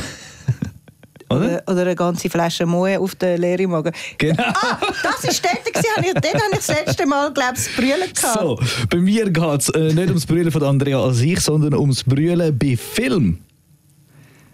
Oder? 1.30 1.62
Oder, 1.66 1.82
eine 1.82 1.94
ganze 1.94 2.30
Flasche 2.30 2.64
Moe 2.64 2.98
auf 2.98 3.14
den 3.16 3.38
leeren 3.38 3.70
Magen. 3.70 3.92
Genau. 4.16 4.42
Ah, 4.46 4.78
das 5.02 5.24
war 5.24 5.50
dort, 5.52 5.74
gewesen. 5.74 5.86
Habe 5.94 6.06
ich- 6.06 6.12
dort 6.14 6.34
habe 6.34 6.52
ich 6.52 6.58
das 6.58 6.68
letzte 6.68 7.06
Mal, 7.06 7.30
glaube 7.34 7.52
ich, 7.54 7.64
das 7.66 7.76
Brüllen 7.76 8.12
gehabt. 8.14 8.40
So, 8.40 8.58
bei 8.88 8.96
mir 8.96 9.28
geht 9.30 9.60
es 9.60 9.68
äh, 9.68 9.92
nicht 9.92 10.08
ums 10.08 10.24
Brüllen 10.24 10.50
von 10.50 10.62
Andrea 10.62 11.04
an 11.04 11.12
sich, 11.12 11.38
sondern 11.40 11.74
ums 11.74 12.02
Brüllen 12.02 12.56
bei 12.58 12.78
Film. 12.78 13.40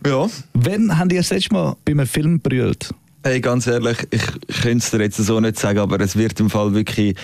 Ja. 0.06 0.28
Wann 0.54 0.98
habt 0.98 1.12
ihr 1.12 1.18
das 1.20 1.30
letzte 1.30 1.54
Mal 1.54 1.76
bei 1.84 1.92
einem 1.92 2.06
Film 2.06 2.40
brüllt? 2.40 2.90
Hey, 3.22 3.40
ganz 3.40 3.66
ehrlich, 3.66 3.96
ich 4.10 4.22
könnte 4.60 4.78
es 4.84 4.90
dir 4.90 5.00
jetzt 5.00 5.16
so 5.16 5.40
nicht 5.40 5.58
sagen, 5.58 5.78
aber 5.78 5.98
es 6.00 6.14
wird 6.16 6.38
im 6.40 6.50
Fall 6.50 6.74
wirklich. 6.74 7.16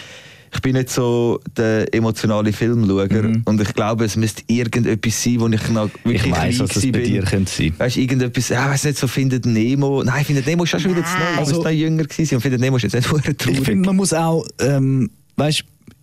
Ich 0.53 0.61
bin 0.63 0.73
nicht 0.73 0.91
so 0.91 1.39
der 1.57 1.95
emotionale 1.95 2.53
Filmschauer 2.53 3.09
und 3.45 3.61
ich 3.61 3.73
glaube, 3.73 4.05
es 4.07 4.17
müsste 4.17 4.43
irgendetwas 4.49 5.23
sein, 5.23 5.39
wo 5.41 5.47
ich 5.47 5.69
noch 5.69 5.89
wirklich 6.03 6.23
Mhm. 6.27 6.33
Ich 6.33 6.39
weiss, 6.39 6.59
was 6.59 6.71
das 6.71 6.83
bei 6.87 6.91
bin. 6.91 7.05
dir 7.05 7.23
könnte 7.23 7.53
sein. 7.53 7.73
Weißt 7.79 7.95
du, 7.97 8.01
irgendetwas, 8.01 8.49
ja, 8.49 8.69
weiß 8.69 8.83
nicht, 8.85 8.99
so 8.99 9.07
findet 9.07 9.47
Nemo. 9.47 10.03
Nein, 10.03 10.25
findet 10.25 10.47
Nemo 10.47 10.65
ist 10.65 10.75
auch 10.75 10.81
schon 10.81 10.91
wieder 10.91 11.05
zu 11.05 11.13
neu. 11.19 11.25
Ich 11.35 11.39
Also- 11.39 11.55
muss 11.57 11.65
noch 11.65 11.71
jünger 11.71 12.03
gewesen 12.03 12.35
und 12.35 12.41
findet 12.41 12.61
Nemo 12.63 12.79
ist 12.79 12.83
jetzt 12.83 12.95
nicht 12.95 13.07
verdammt 13.09 13.39
traurig. 13.39 13.59
Ich 13.61 13.65
finde, 13.65 13.87
man 13.87 13.95
muss 13.97 14.13
auch, 14.13 14.45
ähm, 14.61 15.09
weißt 15.37 15.63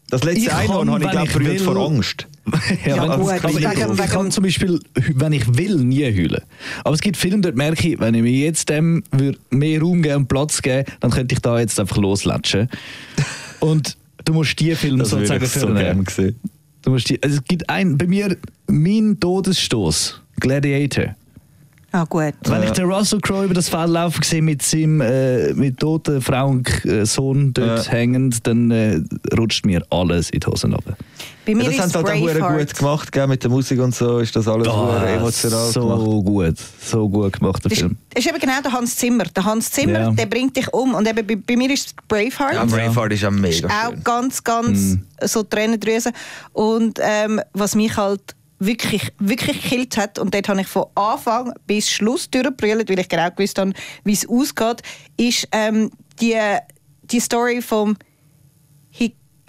das 0.09 0.23
letzte 0.23 0.55
Einhorn 0.55 0.87
kann, 0.87 0.93
habe 0.95 1.05
ich, 1.05 1.11
glaube 1.11 1.27
ich 1.43 1.49
will- 1.49 1.59
vor 1.59 1.75
Angst. 1.87 2.27
Ja, 2.85 2.95
Ja, 2.95 3.15
gut, 3.17 3.29
aber 3.29 3.35
ich, 3.49 3.55
wegen- 3.57 3.93
ich 3.93 4.09
kann 4.09 4.31
zum 4.31 4.43
Beispiel, 4.45 4.79
wenn 5.15 5.33
ich 5.33 5.57
will, 5.57 5.75
nie 5.77 6.05
heulen. 6.05 6.41
Aber 6.85 6.95
es 6.95 7.01
gibt 7.01 7.17
Filme, 7.17 7.41
dort 7.41 7.55
merke 7.57 7.89
ich, 7.89 7.99
wenn 7.99 8.13
ich 8.15 8.21
mir 8.21 8.31
jetzt 8.31 8.69
dem 8.69 9.03
mehr 9.49 9.81
Raum 9.81 10.01
geben 10.01 10.15
und 10.15 10.27
Platz 10.29 10.61
geben, 10.61 10.85
dann 11.01 11.11
könnte 11.11 11.33
ich 11.35 11.39
da 11.41 11.59
jetzt 11.59 11.77
einfach 11.79 11.97
loslatschen. 11.97 12.69
Und 13.59 13.97
du 14.23 14.33
musst 14.33 14.57
die 14.59 14.75
Filme 14.75 14.99
Das 14.99 15.09
sozusagen 15.09 15.43
ich 15.43 15.51
so 15.51 15.67
gerne 15.73 16.03
gesehen. 16.03 16.39
Du 16.83 16.91
musst 16.91 17.09
die, 17.09 17.21
also 17.21 17.35
es 17.37 17.43
gibt 17.43 17.69
ein, 17.69 17.97
bei 17.97 18.07
mir, 18.07 18.37
mein 18.67 19.17
Todesstoß, 19.19 20.21
Gladiator. 20.39 21.15
Ah, 21.93 22.03
gut. 22.03 22.33
Wenn 22.45 22.63
ich 22.63 22.71
den 22.71 22.85
Russell 22.91 23.19
Crowe 23.21 23.45
über 23.45 23.53
das 23.53 23.69
Feld 23.69 23.89
laufen 23.89 24.21
sehe 24.21 24.41
mit 24.41 24.61
seinem 24.61 24.99
äh, 24.99 25.53
mit 25.53 25.79
toten 25.79 26.21
Frau 26.21 26.47
und 26.49 26.85
äh, 26.85 27.05
Sohn 27.05 27.53
dort 27.53 27.85
Ja. 27.85 27.91
hängend, 27.93 28.45
dann 28.45 28.69
äh, 28.71 28.99
rutscht 29.37 29.65
mir 29.65 29.81
alles 29.89 30.29
in 30.31 30.41
die 30.41 30.47
Hosen 30.47 30.73
runter. 30.73 30.97
Bei 31.45 31.55
mir 31.55 31.63
Ja, 31.63 31.69
das 31.69 31.79
haben 31.79 31.85
ist 31.85 31.91
sie 31.93 31.97
halt 32.33 32.41
auch 32.43 32.57
gut 32.57 32.75
gemacht, 32.77 33.11
gell? 33.13 33.27
mit 33.27 33.41
der 33.41 33.49
Musik 33.49 33.79
und 33.79 33.95
so 33.95 34.19
ist 34.19 34.35
das 34.35 34.49
alles 34.49 34.67
Ah, 34.67 34.87
verdammt 34.99 35.17
emotional 35.21 35.71
so 35.71 35.81
gemacht. 35.81 36.25
gut, 36.25 36.55
so 36.81 37.09
gut 37.09 37.33
gemacht 37.39 37.63
der 37.63 37.69
Das 37.69 37.77
ist, 37.77 37.79
Film. 37.79 37.97
das 38.13 38.25
ist 38.25 38.29
eben 38.31 38.39
genau 38.41 38.61
der 38.61 38.71
Hans 38.73 38.95
Zimmer. 38.97 39.23
Der 39.23 39.45
Hans 39.45 39.71
Zimmer, 39.71 39.99
Ja. 40.01 40.11
der 40.11 40.25
bringt 40.25 40.57
dich 40.57 40.71
um. 40.73 40.93
Und 40.93 41.07
eben 41.07 41.25
bei, 41.25 41.35
bei 41.37 41.55
mir 41.55 41.71
ist 41.73 41.87
es 41.87 41.93
Braveheart. 42.09 42.53
Ja, 42.53 42.65
Braveheart 42.65 43.13
ist 43.13 43.21
ja 43.21 43.31
mega 43.31 43.69
auch 43.69 43.91
schön. 43.91 44.03
ganz, 44.03 44.43
ganz 44.43 44.77
Mhm. 44.77 45.01
so 45.23 45.41
Tränendrüsen. 45.43 46.11
Und 46.51 46.99
ähm, 47.01 47.39
was 47.53 47.75
mich 47.75 47.95
halt 47.95 48.21
wirklich, 48.59 49.11
wirklich 49.19 49.61
gekillt 49.61 49.97
hat, 49.97 50.19
und 50.19 50.33
dort 50.33 50.49
habe 50.49 50.61
ich 50.61 50.67
von 50.67 50.85
Anfang 50.95 51.53
bis 51.67 51.89
Schluss 51.91 52.29
durchgebrüllt, 52.29 52.89
weil 52.89 52.99
ich 52.99 53.07
genau 53.09 53.29
gewusst 53.31 53.57
habe, 53.59 53.73
wie 54.03 54.13
es 54.13 54.27
ausgeht, 54.27 54.81
ist 55.17 55.47
ähm, 55.51 55.91
die, 56.19 56.35
die 57.03 57.19
Story 57.19 57.61
vom 57.61 57.95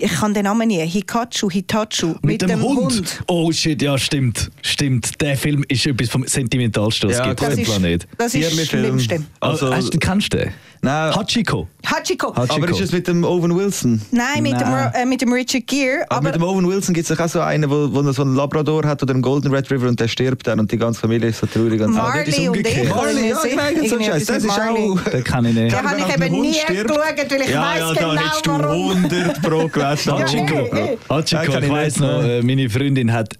ich 0.00 0.12
kann 0.12 0.32
den 0.32 0.44
Namen 0.44 0.68
nie, 0.68 0.86
Hikachu, 0.86 1.50
Hitachu, 1.50 2.14
Mit, 2.22 2.42
dem, 2.42 2.62
Hund. 2.62 3.20
Oh 3.26 3.50
shit, 3.50 3.82
ja, 3.82 3.98
stimmt. 3.98 4.48
Stimmt. 4.62 5.20
Der 5.20 5.36
Film 5.36 5.64
ist 5.66 5.84
etwas 5.86 6.08
vom 6.08 6.24
Sentimentalsten, 6.24 7.08
was 7.10 7.16
es 7.16 7.18
Ja, 7.18 7.26
gibt 7.30 7.42
auf 7.42 7.48
dem 7.48 7.58
ist, 7.58 7.68
Planet. 7.68 8.06
das 8.16 8.32
ist 8.32 8.44
das 8.44 8.52
Tierli-Film. 8.52 8.84
Schlimmste. 9.00 9.26
Also- 9.40 9.66
Also, 9.66 9.74
hast 9.74 9.94
du, 9.94 9.98
kennst 9.98 10.32
du 10.32 10.36
den? 10.38 10.52
Nein. 10.82 11.14
Hachiko. 11.14 11.68
Hachiko. 11.84 12.34
Hachiko. 12.36 12.54
Aber 12.54 12.68
ist 12.70 12.80
es 12.80 12.92
mit 12.92 13.08
dem 13.08 13.24
Owen 13.24 13.54
Wilson? 13.56 14.00
Nein, 14.10 14.42
mit, 14.42 14.52
Nein. 14.52 14.92
Dem, 14.92 15.02
äh, 15.02 15.06
mit 15.06 15.20
dem 15.20 15.32
Richard 15.32 15.66
Gere. 15.66 16.04
Aber, 16.08 16.22
mit 16.22 16.34
dem 16.34 16.42
Owen 16.42 16.66
Wilson 16.68 16.94
gibt 16.94 17.10
es 17.10 17.18
auch 17.20 17.28
so 17.28 17.40
einen, 17.40 17.68
wo, 17.70 17.88
wo 17.92 18.12
so 18.12 18.22
einen 18.22 18.34
Labrador 18.36 18.84
hat 18.84 19.02
oder 19.02 19.12
einen 19.14 19.22
Golden 19.22 19.52
Red 19.52 19.70
River 19.70 19.88
und 19.88 19.98
der 19.98 20.08
stirbt 20.08 20.46
dann 20.46 20.60
und 20.60 20.70
die 20.70 20.78
ganze 20.78 21.00
Familie 21.00 21.28
ist 21.30 21.40
so 21.40 21.46
traurig. 21.46 21.80
Und 21.80 21.94
so. 21.94 21.98
dort 22.00 22.28
ist 22.28 22.38
Marley 22.38 22.48
und 22.48 22.56
ich. 22.56 22.68
umgekehrt. 22.68 22.88
Marley, 22.96 23.28
ja, 23.30 23.36
genau, 23.36 23.40
so 23.40 23.46
Irgendwie 23.48 24.04
Scheiß. 24.04 24.24
Das 24.26 24.36
ist 24.38 24.46
Marley. 24.46 24.90
auch... 24.90 25.00
Den 25.10 25.24
kann 25.24 25.44
ich 25.46 25.54
nicht. 25.54 25.72
Den 25.76 25.82
habe 25.82 25.98
ich 25.98 26.04
ein 26.04 26.22
eben 26.22 26.40
nie 26.40 26.54
stirbt- 26.54 26.88
geschaut, 26.88 27.30
weil 27.30 27.40
ich 27.40 27.48
ja, 27.50 27.62
weiss 27.62 27.78
ja, 27.80 27.92
genau, 27.92 28.14
da 28.14 28.20
hättest 28.20 28.46
du 28.46 28.50
warum. 28.50 28.90
100 28.90 29.42
pro 29.42 29.68
gewählt. 29.68 30.06
Hachiko. 30.06 30.16
Hachiko. 30.18 30.76
Ja, 30.76 30.84
ja. 30.84 30.94
Ja, 31.08 31.42
ich 31.42 31.64
ich 31.64 31.70
weiss 31.70 31.98
nicht, 31.98 32.00
noch, 32.10 32.22
äh, 32.22 32.42
meine 32.42 32.70
Freundin 32.70 33.12
hat 33.12 33.34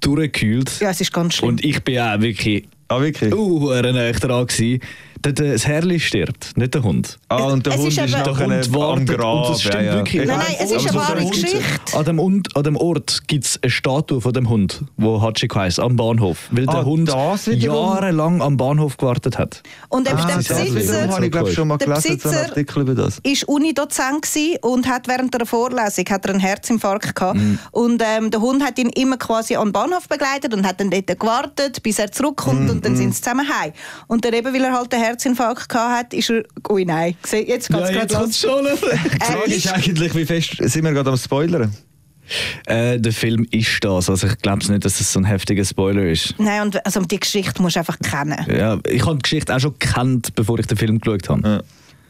durchgekühlt. 0.00 0.80
Ja, 0.80 0.90
es 0.90 1.00
ist 1.00 1.12
ganz 1.12 1.34
schlimm. 1.34 1.50
Und 1.50 1.64
ich 1.64 1.82
bin 1.82 1.98
auch 1.98 2.20
wirklich 2.20 2.64
Ah, 2.90 3.00
wirklich? 3.02 3.34
uh, 3.34 3.68
näher 3.82 4.12
dran 4.14 4.46
gewesen. 4.46 4.80
Der, 5.24 5.32
der, 5.32 5.52
das 5.52 5.66
Herrli 5.66 5.98
stirbt, 5.98 6.56
nicht 6.56 6.74
der 6.74 6.82
Hund. 6.82 7.18
Ah, 7.28 7.44
und 7.46 7.66
der 7.66 7.72
Es 7.74 7.78
Hund 7.80 7.88
ist 7.88 7.98
ist, 7.98 8.14
Der 8.14 8.26
Hund 8.38 8.38
am 8.52 8.74
wartet 8.74 9.18
Grab. 9.18 9.34
und 9.46 9.48
das 9.50 9.60
stimmt 9.62 9.74
ja, 9.74 9.82
ja. 9.82 9.94
wirklich. 9.96 10.26
Nein, 10.26 10.38
nein, 10.38 10.56
es 10.60 10.70
ist 10.70 10.88
eine 10.88 10.98
wahre 10.98 11.20
Hund- 11.20 11.32
Geschichte. 11.32 11.96
An 11.96 12.04
dem, 12.04 12.20
Hund, 12.20 12.56
an 12.56 12.62
dem 12.62 12.76
Ort 12.76 13.22
gibt 13.26 13.44
es 13.44 13.58
eine 13.62 13.70
Statue 13.70 14.20
von 14.20 14.32
dem 14.32 14.48
Hund, 14.48 14.82
wo 14.96 15.20
Hachiko 15.20 15.58
heisst, 15.58 15.80
am 15.80 15.96
Bahnhof. 15.96 16.48
Weil 16.50 16.68
Ah, 16.68 16.72
der 16.72 16.84
Hund 16.84 17.08
das 17.08 17.46
wiederum? 17.48 17.76
jahrelang 17.94 18.42
am 18.42 18.56
Bahnhof 18.56 18.96
gewartet 18.96 19.38
hat. 19.38 19.62
Und 19.88 20.08
eben 20.08 20.18
Ah, 20.18 20.26
der. 20.26 20.36
Besitzer 20.36 21.08
habe 21.10 21.26
ich 21.26 21.32
glaube 21.32 21.52
schon 21.52 21.68
mal 21.68 21.78
Der 21.78 21.88
gelesen, 21.88 22.18
so 22.20 22.28
einen 22.28 22.36
Besitzer- 22.38 22.48
Artikel 22.50 22.82
über 22.82 22.94
das. 22.94 23.18
ist 23.24 23.44
Unidozent 23.48 24.22
gsi 24.22 24.58
und 24.62 24.86
hat 24.88 25.08
während 25.08 25.34
der 25.34 25.46
Vorlesung 25.46 26.04
hat 26.10 26.24
er 26.26 26.30
einen 26.32 26.40
Herzinfarkt 26.40 27.14
gehabt. 27.16 27.38
Mhm. 27.38 27.58
Und 27.72 28.02
ähm, 28.04 28.30
der 28.30 28.40
Hund 28.40 28.62
hat 28.64 28.78
ihn 28.78 28.90
immer 28.90 29.16
quasi 29.16 29.54
den 29.54 29.72
Bahnhof 29.72 30.08
begleitet 30.08 30.54
und 30.54 30.66
hat 30.66 30.80
dann 30.80 30.90
dort 30.90 31.06
gewartet, 31.18 31.82
bis 31.82 31.98
er 31.98 32.12
zurückkommt 32.12 32.60
Mhm, 32.64 32.70
und 32.70 32.84
dann 32.84 32.96
sind 32.96 33.14
sie 33.14 33.20
zusammen 33.22 33.46
heim. 33.48 33.72
Und 34.06 34.24
dann 34.24 34.32
eben, 34.32 34.52
weil 34.54 34.62
er 34.64 34.72
halt 34.72 34.92
einen 34.94 35.07
Herzinfarkt 35.08 35.68
gehabt 35.68 35.98
hat, 35.98 36.14
ist 36.14 36.30
er... 36.30 36.42
Ui, 36.70 36.84
nein. 36.84 37.14
Jetzt 37.30 37.68
geht's 37.68 37.68
gerade 37.68 38.14
los. 38.14 38.38
schon. 38.38 38.64
Die 38.64 38.76
Frage 39.24 39.50
Äh, 39.50 39.54
ist 39.56 39.72
eigentlich, 39.72 40.14
wie 40.14 40.24
fest 40.24 40.56
sind 40.60 40.84
wir 40.84 40.92
gerade 40.92 41.10
am 41.10 41.16
Spoilern? 41.16 41.72
äh, 42.66 42.98
der 43.00 43.12
Film 43.12 43.46
ist 43.50 43.82
das. 43.82 44.10
Also 44.10 44.26
ich 44.26 44.36
glaube 44.38 44.66
nicht, 44.70 44.84
dass 44.84 45.00
es 45.00 45.12
so 45.12 45.18
ein 45.20 45.24
heftiger 45.24 45.64
Spoiler 45.64 46.04
ist. 46.04 46.34
Nein, 46.38 46.62
und 46.62 46.84
also 46.84 47.00
die 47.00 47.18
Geschichte 47.18 47.62
musst 47.62 47.76
du 47.76 47.80
einfach 47.80 47.98
kennen. 48.00 48.36
Ja, 48.54 48.78
ich 48.86 49.04
habe 49.06 49.16
die 49.16 49.22
Geschichte 49.22 49.54
auch 49.56 49.60
schon 49.60 49.74
gekannt, 49.78 50.34
bevor 50.34 50.58
ich 50.58 50.66
den 50.66 50.76
Film 50.76 51.00
geschaut 51.00 51.28
habe. 51.28 51.48
Ja. 51.48 51.62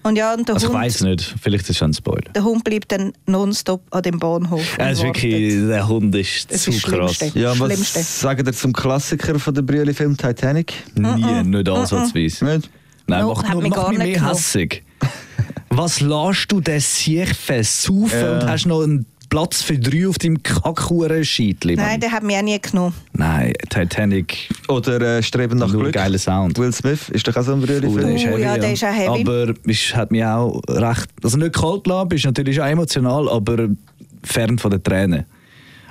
Und 0.04 0.16
ja, 0.16 0.32
und 0.32 0.48
der, 0.48 0.54
Also 0.54 0.68
ich 0.68 0.72
weiß 0.72 1.02
nicht, 1.02 1.34
vielleicht 1.42 1.64
ist 1.64 1.70
es 1.70 1.76
schon 1.78 1.90
ein 1.90 1.94
Spoiler. 1.94 2.30
der 2.34 2.42
Hund 2.44 2.64
bleibt 2.64 2.90
dann 2.92 3.12
nonstop 3.26 3.82
an 3.90 4.02
dem 4.02 4.18
Bahnhof. 4.18 4.62
Ja, 4.78 4.90
es 4.90 4.98
ist 4.98 5.04
wirklich, 5.04 5.54
der 5.54 5.86
Hund 5.88 6.14
ist 6.14 6.50
Das 6.50 6.62
zu 6.62 6.70
ist 6.70 6.84
das 6.86 6.90
krass. 6.92 7.14
Schlimmste. 7.16 7.38
Ja, 7.38 7.50
was 7.58 7.66
Schlimmste. 7.72 8.02
sagen 8.02 8.46
ihr 8.46 8.52
zum 8.52 8.72
Klassiker 8.72 9.38
von 9.38 9.54
der 9.54 9.62
Brüeli-Film 9.62 10.16
Titanic? 10.16 10.72
Nie, 10.96 11.42
nicht 11.44 11.68
ansatzweise. 11.68 12.44
Nicht? 12.44 12.70
Nein, 13.08 13.22
No, 13.22 13.34
mach, 13.34 13.52
nur, 13.52 13.62
mich 13.62 13.70
mach 13.70 13.76
gar 13.76 13.88
mich 13.88 13.98
nicht 13.98 14.06
mehr 14.08 14.14
genommen. 14.16 14.34
hässig. 14.34 14.84
Was 15.70 16.00
lässt 16.00 16.50
du 16.52 16.60
den 16.60 16.80
Sieg 16.80 17.34
versaufen 17.34 18.20
Ja. 18.20 18.32
und 18.34 18.48
hast 18.48 18.66
noch 18.66 18.82
einen 18.82 19.06
Platz 19.30 19.60
für 19.62 19.78
drei 19.78 20.08
auf 20.08 20.18
deinem 20.18 20.42
Kackhuren-Scheitli? 20.42 21.76
Nein, 21.76 22.00
der 22.00 22.10
hat 22.12 22.22
mich 22.22 22.36
auch 22.36 22.42
nie 22.42 22.58
genommen. 22.60 22.94
Nein, 23.12 23.52
Titanic, 23.68 24.48
Oder 24.68 25.00
äh, 25.18 25.22
Streben 25.22 25.58
nach 25.58 25.70
nur 25.70 25.82
Glück? 25.82 25.94
geiler 25.94 26.18
Sound. 26.18 26.58
Will 26.58 26.72
Smith 26.72 27.08
ist 27.10 27.28
doch 27.28 27.36
auch 27.36 27.42
so 27.42 27.52
ein 27.52 27.62
Oh, 27.62 27.66
der 27.66 27.80
Brüeli-Film. 27.80 28.16
ist 28.16 28.24
Oh, 28.24 28.28
heavy, 28.30 28.42
ja, 28.42 28.58
der 28.58 28.72
ist 28.72 28.84
auch 28.84 28.88
heavy. 28.92 29.20
Aber 29.22 29.54
es 29.66 29.94
hat 29.94 30.10
mich 30.10 30.24
auch 30.24 30.60
recht, 30.68 31.08
also 31.22 31.36
nicht 31.36 31.54
kalt 31.54 31.84
gelassen, 31.84 32.10
ist 32.12 32.24
natürlich 32.24 32.60
auch 32.60 32.66
emotional, 32.66 33.28
aber 33.28 33.68
fern 34.24 34.58
von 34.58 34.70
den 34.70 34.82
Tränen. 34.82 35.24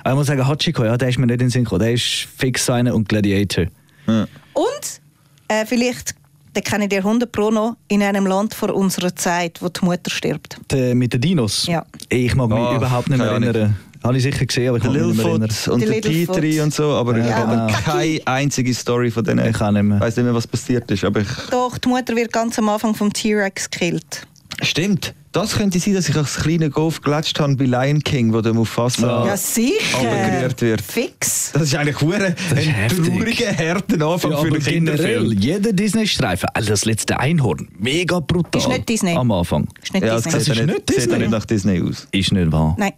Aber 0.02 0.10
ich 0.10 0.16
muss 0.18 0.26
sagen, 0.26 0.46
Hachiko, 0.46 0.84
ja, 0.84 0.96
der 0.96 1.08
ist 1.08 1.18
mir 1.18 1.26
nicht 1.26 1.34
in 1.34 1.38
den 1.46 1.50
Sinn 1.50 1.64
gekommen. 1.64 1.80
Der 1.82 1.92
ist 1.92 2.26
fix 2.36 2.66
so 2.66 2.72
einer 2.72 2.94
und 2.94 3.08
Gladiator. 3.08 3.66
Und 4.06 5.00
äh, 5.48 5.64
vielleicht, 5.66 6.14
den 6.58 6.64
kenne 6.64 6.84
ich 6.84 6.90
dir 6.90 6.98
100 6.98 7.30
Pro 7.30 7.50
noch, 7.50 7.76
in 7.88 8.02
einem 8.02 8.26
Land 8.26 8.52
vor 8.54 8.74
unserer 8.74 9.14
Zeit, 9.14 9.62
wo 9.62 9.68
die 9.68 9.84
Mutter 9.84 10.10
stirbt. 10.10 10.58
Der, 10.70 10.94
mit 10.94 11.12
den 11.12 11.20
Dinos? 11.20 11.66
Ja. 11.66 11.84
Ich 12.08 12.34
mag 12.34 12.48
mich 12.48 12.58
Ah, 12.58 12.76
überhaupt 12.76 13.08
nicht 13.08 13.18
mehr 13.18 13.28
erinnern. 13.28 13.76
Habe 14.02 14.16
ich 14.16 14.22
sicher 14.22 14.46
gesehen, 14.46 14.68
aber 14.68 14.78
ich 14.78 14.82
kann 14.84 14.92
mich 14.92 15.02
nicht 15.02 15.16
mehr 15.16 15.26
erinnern. 15.26 15.50
Und 15.70 15.80
Die 15.82 15.86
der. 15.86 16.00
Petri 16.00 16.60
und 16.60 16.72
so, 16.74 16.92
aber 16.94 17.16
ich 17.18 17.26
Ja, 17.26 17.36
habe 17.36 17.52
aber- 17.62 17.72
keine 17.72 18.20
einzige 18.26 18.72
Story 18.74 19.10
von 19.10 19.24
denen. 19.24 19.46
Ich 19.48 19.58
mehr. 19.60 20.00
weiß 20.00 20.16
nicht 20.16 20.24
mehr, 20.24 20.34
was 20.34 20.46
passiert 20.46 20.90
ist, 20.90 21.04
aber 21.04 21.20
ich... 21.20 21.28
Doch, 21.50 21.78
die 21.78 21.88
Mutter 21.88 22.14
wird 22.16 22.32
ganz 22.32 22.58
am 22.58 22.68
Anfang 22.68 22.94
vom 22.94 23.12
T-Rex 23.12 23.70
gekillt. 23.70 24.26
Stimmt. 24.60 25.14
Das 25.30 25.54
könnte 25.56 25.78
sein, 25.78 25.94
dass 25.94 26.08
ich 26.08 26.16
als 26.16 26.36
kleiner 26.36 26.68
Golf 26.68 27.00
gelatscht 27.00 27.38
habe 27.38 27.54
bei 27.54 27.64
Lion 27.66 28.02
King, 28.02 28.32
wo 28.32 28.40
der 28.40 28.54
Mufasa... 28.54 29.26
Ja, 29.26 29.36
sicher. 29.36 29.98
Abgerührt 29.98 30.60
wird. 30.62 30.80
Fix. 30.80 31.52
Das 31.52 31.62
ist 31.62 31.74
eigentlich 31.76 32.02
ein 32.02 32.34
heftig. 32.56 33.06
trauriger, 33.06 33.56
harter 33.56 34.06
Anfang 34.06 34.30
Ja, 34.32 34.38
für 34.38 34.46
einen 34.46 34.58
generell, 34.58 34.74
Kinderfilm. 35.18 35.32
jeder 35.38 35.72
Disney-Streifen, 35.72 36.48
also 36.54 36.70
das 36.70 36.84
letzte 36.86 37.20
Einhorn, 37.20 37.68
mega 37.78 38.18
brutal. 38.20 38.60
Ist 38.62 38.68
nicht 38.68 38.88
Disney. 38.88 39.14
Am 39.14 39.30
Anfang. 39.30 39.68
Ist 39.82 39.92
nicht 39.94 40.04
Ja, 40.04 40.16
Disney. 40.16 40.32
sieht 40.40 40.46
ja 40.48 40.52
ist 40.54 40.58
nicht, 40.60 40.66
nicht 40.66 40.88
sieht 40.90 40.98
Disney. 40.98 41.18
nicht 41.18 41.30
nach 41.30 41.44
Disney 41.44 41.82
aus. 41.82 42.08
Ist 42.10 42.32
nicht 42.32 42.50
wahr. 42.50 42.74
Nein, 42.78 42.92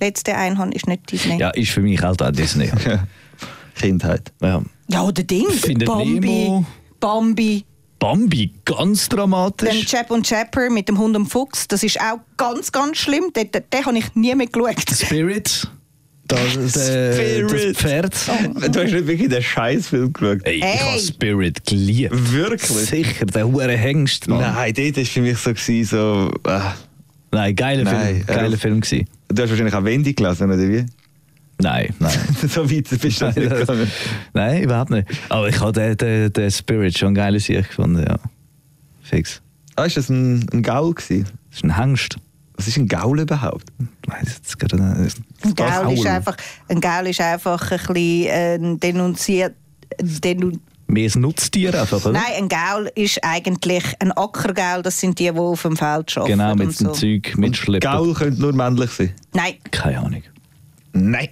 letzte 0.00 0.34
Einhorn 0.34 0.72
ist 0.72 0.88
nicht 0.88 1.12
Disney. 1.12 1.38
Ja, 1.38 1.50
ist 1.50 1.70
für 1.70 1.80
mich 1.80 2.00
halt 2.02 2.20
auch 2.22 2.32
Disney. 2.32 2.70
Kindheit. 3.76 4.32
ja. 4.42 4.62
Ja, 4.88 5.02
oder 5.02 5.22
Ding. 5.22 5.48
Findet 5.48 5.88
Bambi. 5.88 6.20
Nemo. 6.20 6.66
Bambi. 7.00 7.64
Bambi, 7.98 8.52
ganz 8.64 9.08
Dann 9.08 9.18
dramatisch. 9.18 9.84
Chap 9.86 10.10
und 10.10 10.26
Chapper 10.26 10.68
mit 10.70 10.88
dem 10.88 10.98
Hund 10.98 11.16
und 11.16 11.26
Fuchs. 11.26 11.66
Das 11.68 11.82
ist 11.82 12.00
auch 12.00 12.20
ganz, 12.36 12.70
ganz 12.72 12.98
schlimm. 12.98 13.32
Den, 13.34 13.50
den, 13.50 13.62
den 13.72 13.84
habe 13.86 13.98
ich 13.98 14.14
nie 14.14 14.34
mehr 14.34 14.46
geschaut. 14.46 14.76
Spirit, 14.90 15.68
das, 16.26 16.72
der, 16.72 17.12
Spirit. 17.14 17.52
das 17.52 17.76
Pferd. 17.76 18.14
Du 18.74 18.82
hast 18.82 18.92
nicht 18.92 19.06
wirklich 19.06 19.28
den 19.28 19.42
Scheißfilm 19.42 20.12
geschaut. 20.12 20.40
Ey, 20.44 20.56
ich 20.56 20.64
Hey. 20.64 20.78
habe 20.90 21.00
Spirit 21.00 21.64
geliebt. 21.66 22.32
Wirklich? 22.32 22.62
Sicher, 22.62 23.26
der 23.26 23.46
hure 23.46 23.76
Hengst, 23.76 24.28
Mann. 24.28 24.40
Nein, 24.40 24.74
dort 24.74 24.96
war 24.96 25.04
für 25.04 25.20
mich 25.20 25.38
so, 25.38 25.50
gewesen, 25.54 25.84
so 25.84 26.30
ah. 26.50 26.74
Nein, 27.30 27.56
geiler 27.56 27.84
Nein, 27.84 28.16
Film. 28.16 28.26
Geiler 28.26 28.54
äh, 28.54 28.58
Film 28.58 28.80
gewesen. 28.80 29.08
Du 29.28 29.42
hast 29.42 29.50
wahrscheinlich 29.50 29.74
auch 29.74 29.84
Wendy 29.84 30.12
gelesen, 30.12 30.44
oder 30.50 30.58
wie? 30.58 30.84
Nein, 31.58 31.94
nein. 31.98 32.18
so 32.48 32.70
weit 32.70 32.88
bist 33.00 33.20
du 33.20 33.26
nicht 33.26 33.34
gegangen. 33.36 33.90
Nein, 34.32 34.62
überhaupt 34.62 34.90
nicht. 34.90 35.08
Aber 35.28 35.48
ich 35.48 35.60
habe 35.60 35.72
den, 35.72 35.96
den, 35.96 36.32
den 36.32 36.50
Spirit 36.50 36.98
schon 36.98 37.14
geil 37.14 37.38
Sieg 37.38 37.68
gefunden, 37.68 38.04
ja. 38.06 38.16
Fix. 39.02 39.40
Ah, 39.76 39.84
ist 39.84 39.96
das 39.96 40.08
ein, 40.08 40.46
ein 40.52 40.62
Gaul 40.62 40.94
gewesen? 40.94 41.26
Das 41.50 41.58
ist 41.58 41.64
ein 41.64 41.76
Hengst. 41.76 42.16
Was 42.56 42.68
ist 42.68 42.76
ein 42.76 42.86
Gaul 42.86 43.20
überhaupt? 43.20 43.64
Jetzt 44.22 44.58
gerade 44.58 44.76
nicht. 44.80 45.16
Ein 45.42 45.54
Gaul 45.54 45.92
ist 45.92 46.06
einfach, 46.06 46.36
ein 46.68 46.80
Gaul 46.80 47.06
ist 47.08 47.20
einfach 47.20 47.70
ein 47.70 47.78
bisschen 47.78 47.94
äh, 47.94 48.78
denunziert. 48.78 49.54
Denun 50.00 50.60
Mehr 50.86 51.10
ein 51.14 51.20
Nutztier 51.20 51.80
einfach, 51.80 52.04
oder? 52.04 52.12
Nein, 52.12 52.32
ein 52.36 52.48
Gaul 52.48 52.90
ist 52.94 53.18
eigentlich 53.22 53.84
ein 54.00 54.12
Ackergaul. 54.12 54.82
Das 54.82 55.00
sind 55.00 55.18
die, 55.18 55.30
die 55.30 55.38
auf 55.38 55.62
dem 55.62 55.76
Feld 55.76 56.16
arbeiten. 56.16 56.26
Genau, 56.26 56.54
mit 56.54 56.78
dem 56.78 56.86
so. 56.86 56.92
Zeug 56.92 57.36
mitschleppen. 57.36 57.90
Gaul 57.90 58.12
könnte 58.12 58.40
nur 58.40 58.52
männlich 58.52 58.90
sein. 58.90 59.14
Nein, 59.32 59.54
Keine 59.70 59.98
Ahnung. 59.98 60.22
Nein. 60.94 61.28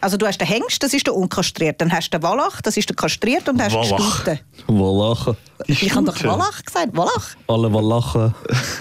also 0.00 0.16
du 0.16 0.26
hast 0.26 0.38
den 0.38 0.46
Hengst, 0.46 0.82
das 0.82 0.94
ist 0.94 1.06
der 1.06 1.14
unkastriert. 1.14 1.80
Dann 1.80 1.90
hast 1.90 2.10
du 2.10 2.18
den 2.18 2.22
Wallach, 2.22 2.60
das 2.62 2.76
ist 2.76 2.88
der 2.88 2.96
kastriert 2.96 3.48
und 3.48 3.58
dann 3.58 3.72
hast 3.72 3.74
du 3.74 3.82
die 3.82 3.90
Wallach. 3.90 4.16
Stute. 4.16 4.40
Wallachen. 4.68 5.36
Ich 5.66 5.94
habe 5.94 6.06
doch. 6.06 6.22
Wallach 6.24 6.62
gesagt, 6.64 6.96
Wallach. 6.96 7.36
Alle 7.48 7.72
Wallachen. 7.72 8.34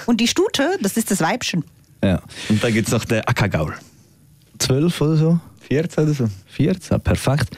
Und 0.05 0.19
die 0.19 0.27
Stute, 0.27 0.77
das 0.81 0.97
ist 0.97 1.09
das 1.09 1.21
Weibchen. 1.21 1.63
Ja. 2.03 2.21
Und 2.49 2.63
dann 2.63 2.73
gibt 2.73 2.87
es 2.87 2.93
noch 2.93 3.05
den 3.05 3.21
Akagaul. 3.21 3.73
Zwölf 4.59 4.99
oder 5.01 5.17
so? 5.17 5.39
14 5.69 6.03
oder 6.03 6.13
so? 6.13 6.27
14, 6.47 6.99
perfekt. 6.99 7.55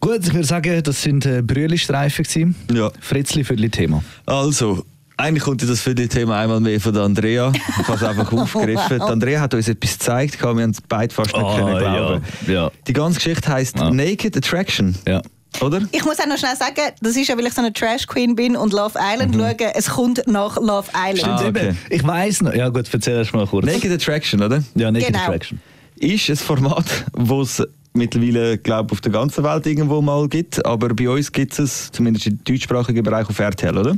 Gut, 0.00 0.26
ich 0.26 0.34
würde 0.34 0.46
sagen, 0.46 0.82
das 0.82 1.02
sind 1.02 1.26
äh, 1.26 1.42
Brühlistreifen. 1.42 2.56
Ja. 2.72 2.90
Fritzli 3.00 3.44
für 3.44 3.56
das 3.56 3.70
Thema. 3.70 4.02
Also, 4.26 4.84
eigentlich 5.22 5.42
kommt 5.44 5.62
das 5.62 5.80
für 5.80 5.94
das 5.94 6.08
Thema 6.08 6.38
einmal 6.40 6.60
mehr 6.60 6.80
von 6.80 6.92
der 6.92 7.02
Andrea. 7.04 7.52
Ich 7.54 7.88
habe 7.88 7.94
es 7.96 8.02
einfach 8.02 8.32
aufgegriffen. 8.32 8.96
Die 8.98 9.02
Andrea 9.02 9.40
hat 9.40 9.54
uns 9.54 9.68
etwas 9.68 9.92
gezeigt, 9.98 10.40
wir 10.42 10.48
haben 10.48 10.58
es 10.70 10.80
beide 10.88 11.14
fast 11.14 11.32
nicht 11.36 11.44
Ah, 11.46 11.56
können 11.56 11.78
glauben. 11.78 12.24
ja, 12.46 12.52
ja. 12.52 12.70
Die 12.86 12.92
ganze 12.92 13.16
Geschichte 13.18 13.48
heisst 13.52 13.76
Ja. 13.78 13.90
Naked 13.90 14.36
Attraction. 14.36 14.94
Ja. 15.06 15.22
Oder? 15.60 15.82
Ich 15.92 16.04
muss 16.04 16.18
auch 16.18 16.26
noch 16.26 16.38
schnell 16.38 16.56
sagen, 16.56 16.80
das 17.02 17.14
ist 17.16 17.28
ja, 17.28 17.36
weil 17.36 17.46
ich 17.46 17.52
so 17.52 17.60
eine 17.60 17.72
Trash 17.72 18.06
Queen 18.06 18.34
bin 18.34 18.56
und 18.56 18.72
Love 18.72 18.98
Island 18.98 19.34
schaue. 19.34 19.74
Es 19.74 19.90
kommt 19.90 20.22
nach 20.26 20.56
Love 20.56 20.88
Island. 20.96 21.40
Ah, 21.42 21.48
okay. 21.48 21.74
Ich 21.90 22.02
weiß 22.06 22.42
noch. 22.42 22.54
Ja 22.54 22.68
gut, 22.70 22.88
erzähl 22.92 23.16
erst 23.18 23.34
mal 23.34 23.46
kurz. 23.46 23.66
Naked 23.66 23.92
Attraction, 23.92 24.42
oder? 24.42 24.62
Ja, 24.74 24.90
Naked 24.90 25.08
Genau. 25.08 25.18
Attraction. 25.20 25.60
Ist 25.96 26.28
ein 26.30 26.36
Format, 26.36 26.86
wo 27.12 27.42
es 27.42 27.62
mittlerweile, 27.92 28.56
glaube 28.56 28.88
ich, 28.88 28.92
auf 28.92 29.00
der 29.02 29.12
ganzen 29.12 29.44
Welt 29.44 29.66
irgendwo 29.66 30.00
mal 30.00 30.26
gibt. 30.26 30.64
Aber 30.64 30.88
bei 30.94 31.08
uns 31.08 31.30
gibt 31.30 31.58
es, 31.58 31.92
zumindest 31.92 32.26
im 32.26 32.42
deutschsprachigen 32.42 33.02
Bereich, 33.04 33.28
auf 33.28 33.38
RTL, 33.38 33.76
oder? 33.76 33.94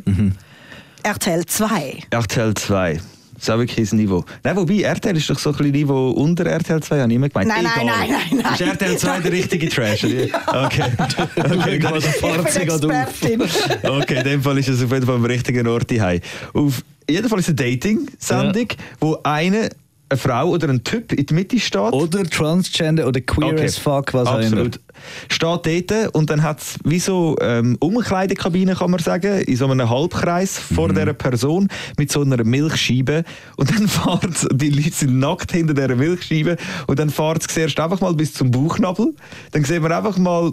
RTL 1.04 1.44
2. 1.44 1.98
RTL 2.10 2.54
2. 2.54 2.94
Das 3.34 3.42
ist 3.42 3.50
auch 3.50 3.58
wirklich 3.58 3.92
ein 3.92 3.96
Niveau. 3.98 4.24
Nein, 4.42 4.56
wobei, 4.56 4.80
RTL 4.80 5.14
ist 5.18 5.28
doch 5.28 5.38
so 5.38 5.50
ein 5.50 5.56
bisschen 5.56 5.72
Niveau 5.72 6.12
unter 6.12 6.46
RTL 6.46 6.82
2, 6.82 7.00
habe 7.00 7.12
ich 7.12 7.16
immer 7.16 7.28
gemeint. 7.28 7.48
Nein, 7.48 7.62
nein, 7.62 7.86
nein, 7.86 8.10
nein, 8.10 8.42
nein. 8.42 8.54
Ist 8.54 8.60
RTL 8.62 8.96
2 8.96 9.20
der 9.20 9.32
richtige 9.32 9.68
Trash? 9.68 10.04
oder? 10.04 10.14
Okay. 10.64 10.84
okay. 11.36 11.80
Hast 11.82 12.06
Fahrt 12.06 12.48
Ich 12.48 12.54
bin. 12.54 13.40
Expertin. 13.42 13.42
Okay, 13.90 14.18
in 14.18 14.24
dem 14.24 14.42
Fall 14.42 14.58
ist 14.58 14.68
es 14.68 14.82
auf 14.82 14.90
jeden 14.90 15.04
Fall 15.04 15.16
am 15.16 15.24
richtigen 15.26 15.66
Ort 15.68 15.90
daheim. 15.90 16.20
Auf 16.54 16.82
jeden 17.06 17.28
Fall 17.28 17.38
ist 17.40 17.48
es 17.50 17.58
eine 17.58 17.70
Dating-Sendung, 17.70 18.68
wo 18.98 19.18
eine, 19.24 19.68
eine 20.14 20.20
Frau 20.20 20.48
oder 20.50 20.68
ein 20.68 20.82
Typ 20.84 21.12
in 21.12 21.26
der 21.26 21.34
Mitte 21.34 21.58
steht. 21.58 21.80
Oder 21.92 22.24
Transgender 22.24 23.06
oder 23.06 23.20
Queer 23.20 23.52
Okay. 23.52 23.64
as 23.64 23.78
fuck, 23.78 24.14
was 24.14 24.28
auch 24.28 24.34
immer. 24.38 24.44
Absolut. 24.46 24.80
Steht 25.28 25.90
dort 25.90 26.14
und 26.14 26.30
dann 26.30 26.42
hat 26.42 26.60
es 26.60 26.78
wie 26.84 26.98
so 27.00 27.36
ähm, 27.40 27.76
Umkleidekabine, 27.80 28.74
kann 28.74 28.90
man 28.90 29.00
sagen, 29.00 29.40
in 29.42 29.56
so 29.56 29.66
einem 29.68 29.90
Halbkreis 29.90 30.58
vor 30.58 30.88
Mhm. 30.88 30.94
dieser 30.94 31.12
Person 31.14 31.68
mit 31.98 32.10
so 32.12 32.22
einer 32.22 32.42
Milchscheibe. 32.44 33.24
Und 33.56 33.70
dann 33.70 33.88
fährt 33.88 34.46
die 34.52 34.70
Leute 34.70 34.90
sind 34.92 35.18
nackt 35.18 35.52
hinter 35.52 35.74
dieser 35.74 35.96
Milchscheibe 35.96 36.56
und 36.86 36.98
dann 36.98 37.10
fährt 37.10 37.42
es 37.42 37.48
zuerst 37.48 37.78
einfach 37.80 38.00
mal 38.00 38.14
bis 38.14 38.34
zum 38.34 38.50
Bauchnabel. 38.50 39.14
Dann 39.52 39.64
sehen 39.64 39.82
wir 39.82 39.96
einfach 39.96 40.16
mal 40.16 40.52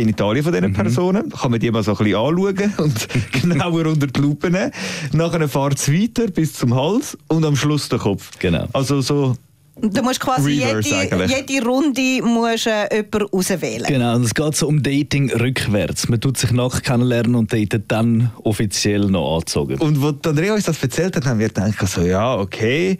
Genitalien 0.00 0.44
von 0.44 0.52
Mhm. 0.52 0.56
diesen 0.58 0.72
Personen, 0.74 1.30
kann 1.30 1.50
man 1.50 1.60
die 1.60 1.70
mal 1.70 1.82
so 1.82 1.92
ein 1.92 1.96
bisschen 1.98 2.16
anschauen 2.16 2.74
und 2.78 3.08
genauer 3.42 3.86
unter 3.86 4.06
die 4.06 4.20
Lupe 4.20 4.50
nehmen. 4.50 4.70
Nachher 5.12 5.48
fährt 5.48 5.78
es 5.78 5.90
weiter 5.92 6.28
bis 6.28 6.52
zum 6.54 6.74
Hals 6.74 7.16
und 7.28 7.44
am 7.44 7.56
Schluss 7.56 7.88
der 7.88 7.98
Kopf. 7.98 8.30
Genau. 8.38 8.66
Also 8.72 9.00
so 9.00 9.36
Du 9.78 10.02
musst 10.02 10.20
quasi 10.20 10.62
Reverse 10.62 10.88
jede, 10.88 11.00
eigentlich. 11.16 11.36
jede 11.50 11.66
Runde 11.66 12.22
musst, 12.22 12.66
äh, 12.66 12.88
jemanden 12.96 13.26
auswählen. 13.30 13.84
Genau, 13.86 14.16
und 14.16 14.22
es 14.24 14.32
geht 14.34 14.56
so 14.56 14.68
um 14.68 14.82
Dating 14.82 15.30
rückwärts. 15.30 16.08
Man 16.08 16.18
tut 16.18 16.38
sich 16.38 16.50
nackt 16.50 16.82
kennenlernen 16.82 17.34
und 17.34 17.52
datet 17.52 17.84
dann 17.88 18.32
offiziell 18.42 19.00
noch 19.10 19.34
angezogen. 19.34 19.76
Und 19.78 20.00
wo 20.00 20.12
die 20.12 20.26
Andrea 20.30 20.54
uns 20.54 20.64
das 20.64 20.82
erzählt 20.82 21.16
hat, 21.16 21.26
haben 21.26 21.38
wir 21.40 21.48
gedacht, 21.48 21.74
so, 21.88 22.00
ja, 22.00 22.36
okay, 22.36 22.96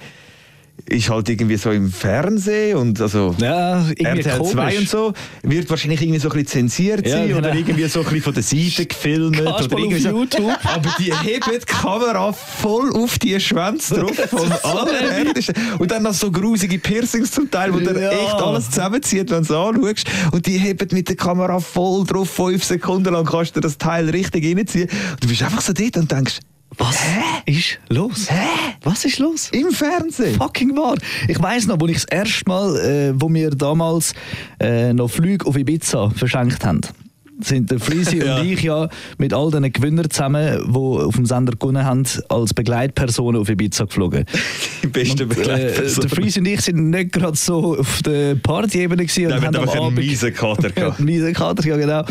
ist 0.88 1.10
halt 1.10 1.28
irgendwie 1.28 1.56
so 1.56 1.70
im 1.70 1.90
Fernsehen 1.90 2.76
und 2.76 3.00
also 3.00 3.34
Ja, 3.40 3.84
RTL 3.98 4.22
2 4.22 4.38
komisch. 4.38 4.78
und 4.78 4.88
so, 4.88 5.12
wird 5.42 5.68
wahrscheinlich 5.68 6.00
irgendwie 6.02 6.20
so 6.20 6.28
ein 6.28 6.32
bisschen 6.32 6.68
zensiert 6.68 7.06
Ja, 7.06 7.12
sein 7.16 7.26
genau. 7.28 7.38
oder 7.38 7.54
irgendwie 7.54 7.84
so 7.88 8.00
ein 8.00 8.04
bisschen 8.04 8.22
von 8.22 8.34
der 8.34 8.42
Seite 8.42 8.86
gefilmt. 8.86 9.36
Kannst 9.42 9.64
oder 9.72 9.78
irgendwie 9.78 9.98
so. 10.00 10.10
YouTube. 10.10 10.52
Aber 10.64 10.94
die 10.98 11.12
heben 11.12 11.44
die 11.52 11.66
Kamera 11.66 12.32
voll 12.32 12.92
auf 12.94 13.18
die 13.18 13.38
Schwänze 13.40 13.94
drauf 13.96 14.14
vom 14.30 14.52
allerhärtesten. 14.62 15.54
Und 15.78 15.90
dann 15.90 16.02
noch 16.04 16.14
so 16.14 16.30
grusige 16.30 16.78
Piercings 16.78 17.32
zum 17.32 17.50
Teil, 17.50 17.72
wo 17.74 17.78
Ja. 17.78 18.10
echt 18.10 18.34
alles 18.34 18.70
zusammenzieht, 18.70 19.30
wenn 19.30 19.42
du 19.42 19.42
es 19.42 19.50
anschaust. 19.50 20.06
Und 20.32 20.46
die 20.46 20.58
heben 20.58 20.88
mit 20.92 21.08
der 21.08 21.16
Kamera 21.16 21.58
voll 21.58 22.04
drauf, 22.04 22.30
fünf 22.30 22.62
Sekunden 22.64 23.12
lang 23.12 23.24
kannst 23.26 23.56
du 23.56 23.60
das 23.60 23.76
Teil 23.78 24.08
richtig 24.10 24.44
reinziehen. 24.56 24.88
Und 25.12 25.24
du 25.24 25.28
bist 25.28 25.42
einfach 25.42 25.62
so 25.62 25.72
dort 25.72 25.96
und 25.96 26.12
denkst, 26.12 26.38
Was 26.78 26.98
ist 27.46 27.78
los? 27.88 28.28
Was 28.82 29.04
ist 29.04 29.18
los? 29.18 29.48
im 29.50 29.70
Fernsehen? 29.70 30.34
Fucking 30.34 30.76
wahr. 30.76 30.96
Ich 31.26 31.40
weiß 31.40 31.66
noch, 31.68 31.80
wo 31.80 31.86
ich 31.86 31.94
das 31.94 32.04
erste 32.04 32.42
Mal, 32.46 32.76
äh, 32.76 33.12
wo 33.14 33.32
wir 33.32 33.50
damals 33.50 34.12
äh, 34.60 34.92
noch 34.92 35.08
Flüge 35.08 35.46
auf 35.46 35.56
Ibiza 35.56 36.10
verschenkt 36.10 36.64
haben, 36.64 36.82
sind 37.40 37.70
der 37.70 37.78
Freezy 37.80 38.18
Ja. 38.24 38.38
und 38.40 38.46
ich 38.46 38.62
ja 38.62 38.88
mit 39.18 39.32
all 39.34 39.50
den 39.50 39.70
Gewinnern 39.72 40.08
zusammen, 40.10 40.58
die 40.72 40.76
auf 40.76 41.14
dem 41.16 41.26
Sender 41.26 41.52
gewonnen 41.52 41.84
haben, 41.84 42.04
als 42.28 42.54
Begleitpersonen 42.54 43.40
auf 43.40 43.48
Ibiza 43.48 43.84
geflogen. 43.84 44.24
Die 44.82 44.86
beste 44.88 45.24
Und, 45.24 45.32
äh, 45.32 45.34
Begleitperson. 45.34 46.00
der 46.02 46.10
Freezy 46.10 46.38
und 46.40 46.46
ich 46.46 46.60
sind 46.60 46.90
nicht 46.90 47.12
gerade 47.12 47.36
so 47.36 47.78
auf 47.78 48.02
der 48.02 48.34
Party-Ebene 48.36 49.04
gewesen. 49.04 49.28
Nein, 49.28 49.40
wir 49.40 49.46
haben 49.48 49.56
einfach 49.56 49.74
einen 49.74 49.84
Abend- 49.84 49.98
miesen 49.98 50.32
Kater 50.34 50.70
gehabt. 50.74 50.98
einen 50.98 51.06
miesen 51.06 51.32
Kater, 51.32 51.66
ja 51.66 51.76
genau. 51.76 52.04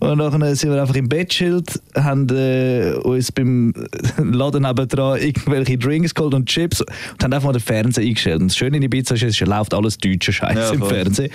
Und 0.00 0.18
dann 0.18 0.54
sind 0.54 0.70
wir 0.70 0.80
einfach 0.80 0.94
im 0.94 1.08
Bett 1.08 1.30
chillt, 1.30 1.80
haben 1.94 2.28
äh, 2.30 2.92
uns 3.02 3.32
beim 3.32 3.74
Laden 4.18 4.62
nebendran 4.62 5.18
irgendwelche 5.20 5.76
Drinks 5.78 6.14
geholt 6.14 6.34
und 6.34 6.46
Chips 6.48 6.80
und 6.80 6.90
haben 7.22 7.32
einfach 7.32 7.46
mal 7.48 7.52
den 7.52 7.60
Fernseher 7.62 8.04
eingestellt. 8.06 8.40
Und 8.40 8.48
das 8.50 8.56
Schöne 8.56 8.76
in 8.76 8.82
Ibiza 8.82 9.14
ist, 9.14 9.22
es 9.24 9.40
läuft 9.40 9.74
alles 9.74 9.98
deutsche 9.98 10.32
Scheiß 10.32 10.56
Ja, 10.56 10.70
im. 10.70 10.82
Fernsehen. 10.82 11.30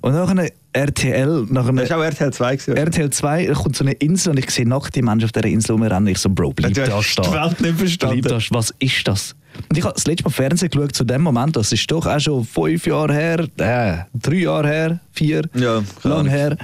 Und 0.00 0.12
nachher 0.14 0.50
RTL, 0.76 1.46
nach 1.48 1.70
Das 1.74 1.90
war 1.90 1.98
auch 1.98 2.02
RTL 2.02 2.32
2. 2.32 2.56
gewesen. 2.56 2.76
RTL 2.76 3.10
2 3.10 3.46
kommt 3.54 3.76
so 3.76 3.84
eine 3.84 3.92
Insel 3.92 4.32
und 4.32 4.38
ich 4.38 4.50
sehe 4.50 4.68
nackte 4.68 5.02
Menschen 5.02 5.24
auf 5.24 5.32
dieser 5.32 5.46
Insel 5.46 5.72
rumrennen. 5.72 6.06
Ich 6.08 6.18
so, 6.18 6.28
Bro, 6.28 6.52
bleib 6.52 6.74
Du 6.74 6.84
da 6.84 6.96
hast 6.96 7.06
stehen. 7.06 7.24
die 7.24 7.32
Welt 7.32 7.60
nicht 7.60 7.78
verstanden. 7.78 8.20
Bleib 8.20 8.40
da, 8.42 8.54
was 8.56 8.74
ist 8.78 9.08
das? 9.08 9.34
Und 9.70 9.78
ich 9.78 9.84
habe 9.84 9.94
das 9.94 10.06
letzte 10.06 10.24
Mal 10.24 10.30
Fernsehen 10.30 10.68
geschaut 10.70 10.94
zu 10.94 11.04
dem 11.04 11.22
Moment, 11.22 11.56
das 11.56 11.72
ist 11.72 11.90
doch 11.90 12.04
auch 12.06 12.20
schon 12.20 12.44
fünf 12.44 12.86
Jahre 12.86 13.14
her, 13.14 13.40
äh, 13.56 14.04
drei 14.18 14.34
Jahre 14.36 14.68
her, 14.68 15.00
vier, 15.12 15.42
Ja, 15.54 15.82
lang 16.02 16.26
her. 16.26 16.58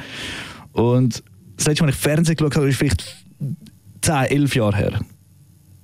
Und 0.73 1.23
das 1.57 1.67
letzte 1.67 1.83
Mal, 1.85 1.89
als 1.89 1.97
ich 1.97 2.03
Fernsehen 2.03 2.37
geschaut 2.37 2.57
habe, 2.57 2.69
ist 2.69 2.77
vielleicht 2.77 3.17
zehn, 4.03 4.25
elf 4.27 4.55
Jahre 4.55 4.77
her. 4.77 5.01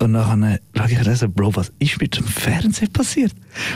Und 0.00 0.12
dann 0.12 0.58
schaue 0.76 0.90
ich 0.90 1.06
raus, 1.06 1.24
Bro, 1.34 1.56
was 1.56 1.72
ist 1.80 2.00
mit 2.00 2.16
dem 2.16 2.24
Fernsehen 2.24 2.92
passiert? 2.92 3.32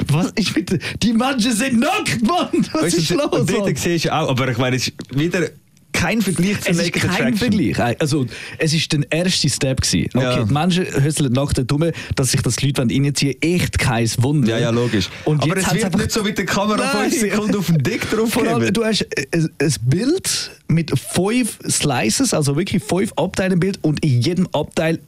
Was 0.06 0.30
ist 0.32 0.54
mit 0.54 0.78
Die 1.02 1.12
Menschen 1.12 1.52
sind 1.52 1.80
nackt, 1.80 2.22
Mann! 2.22 2.48
Was 2.72 2.82
Weißt 2.82 2.98
ist 2.98 3.10
los? 3.10 3.26
und 3.26 3.50
dort 3.50 3.76
siehst 3.78 4.04
du 4.04 4.14
auch, 4.14 4.28
aber 4.28 4.48
ich 4.48 4.58
meine, 4.58 4.76
es 4.76 4.88
ist 4.88 4.94
wieder 5.10 5.48
kein 5.92 6.22
Vergleich 6.22 6.60
zu 6.60 6.70
Es 6.70 6.78
ist 6.78 6.92
kein 6.92 7.10
Attraction. 7.10 7.36
Vergleich. 7.36 8.00
Also, 8.00 8.26
es 8.58 8.72
ist 8.72 8.92
der 8.92 9.00
erste 9.10 9.48
Step. 9.48 9.80
Gewesen. 9.82 10.08
Okay, 10.14 10.24
Ja. 10.24 10.44
die 10.44 10.52
Menschen 10.52 10.86
höseln 11.02 11.32
nach 11.32 11.52
der 11.52 11.64
Dumme, 11.64 11.92
dass 12.16 12.30
sich 12.30 12.40
das 12.42 12.56
die 12.56 12.66
Leute 12.66 12.82
reinziehen 12.82 13.34
wollen. 13.42 13.54
Echt 13.54 13.78
kein 13.78 14.08
Wunder. 14.18 14.52
Ja, 14.52 14.58
ja, 14.58 14.70
logisch. 14.70 15.08
Und 15.24 15.42
aber 15.42 15.56
es 15.56 15.74
wird 15.74 15.96
nicht 15.96 16.10
so 16.10 16.22
mit 16.22 16.38
der 16.38 16.46
Kamera 16.46 16.92
Nein. 16.94 17.10
5 17.10 17.20
Sekunden 17.20 17.56
auf 17.56 17.66
den 17.66 17.78
Dick 17.78 18.10
drauf 18.10 18.30
Vor 18.32 18.46
allem, 18.46 18.72
du 18.72 18.84
hast 18.84 19.06
ein, 19.32 19.50
ein 19.60 19.74
Bild 19.82 20.50
mit 20.68 20.92
fünf 20.98 21.58
Slices, 21.68 22.32
also 22.32 22.56
wirklich 22.56 22.82
fünf 22.82 23.12
Abteile 23.16 23.54
im 23.54 23.60
Bild 23.60 23.78
und 23.82 24.02
in 24.04 24.20
jedem 24.22 24.48
Abteil 24.52 24.98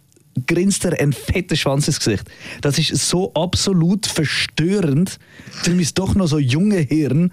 grinst 0.47 0.85
er 0.85 0.99
ein 1.01 1.13
fetter 1.13 1.57
Schwanz 1.57 1.87
ins 1.87 1.99
Gesicht. 1.99 2.25
Das 2.61 2.79
ist 2.79 2.95
so 2.95 3.33
absolut 3.35 4.07
verstörend. 4.07 5.19
Für 5.51 5.71
mich 5.71 5.95
doch 5.95 6.15
noch 6.15 6.27
so 6.27 6.39
junge 6.39 6.79
Hirn. 6.79 7.33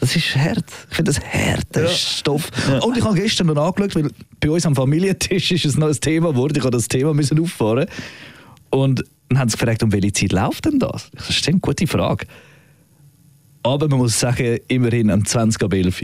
Das 0.00 0.16
ist 0.16 0.34
hart. 0.34 0.64
Ich 0.90 0.96
finde 0.96 1.12
das 1.12 1.20
hart, 1.20 1.66
das 1.70 1.92
ist 1.92 2.18
Stoff. 2.18 2.50
Und 2.84 2.96
ich 2.96 3.04
habe 3.04 3.14
gestern 3.14 3.46
noch 3.46 3.56
angeschaut, 3.56 3.94
weil 3.94 4.10
bei 4.40 4.50
uns 4.50 4.66
am 4.66 4.74
Familientisch 4.74 5.52
ist 5.52 5.64
es 5.64 5.76
noch 5.76 5.86
ein 5.86 6.00
Thema 6.00 6.30
geworden. 6.30 6.54
Ich 6.56 6.62
habe 6.64 6.72
das 6.72 6.88
Thema 6.88 7.14
müssen 7.14 7.38
auffahren. 7.38 7.86
Und 8.70 9.04
dann 9.28 9.38
haben 9.38 9.48
sie 9.48 9.56
gefragt, 9.56 9.82
um 9.82 9.92
welche 9.92 10.12
Zeit 10.12 10.32
läuft 10.32 10.64
denn 10.64 10.78
das? 10.78 11.10
Das 11.14 11.30
ist 11.30 11.48
eine 11.48 11.60
gute 11.60 11.86
Frage. 11.86 12.26
Aber 13.62 13.88
man 13.88 13.98
muss 13.98 14.18
sagen, 14.18 14.58
immerhin 14.66 15.10
am 15.10 15.24
20 15.24 15.62
ab 15.62 15.72
11 15.72 16.02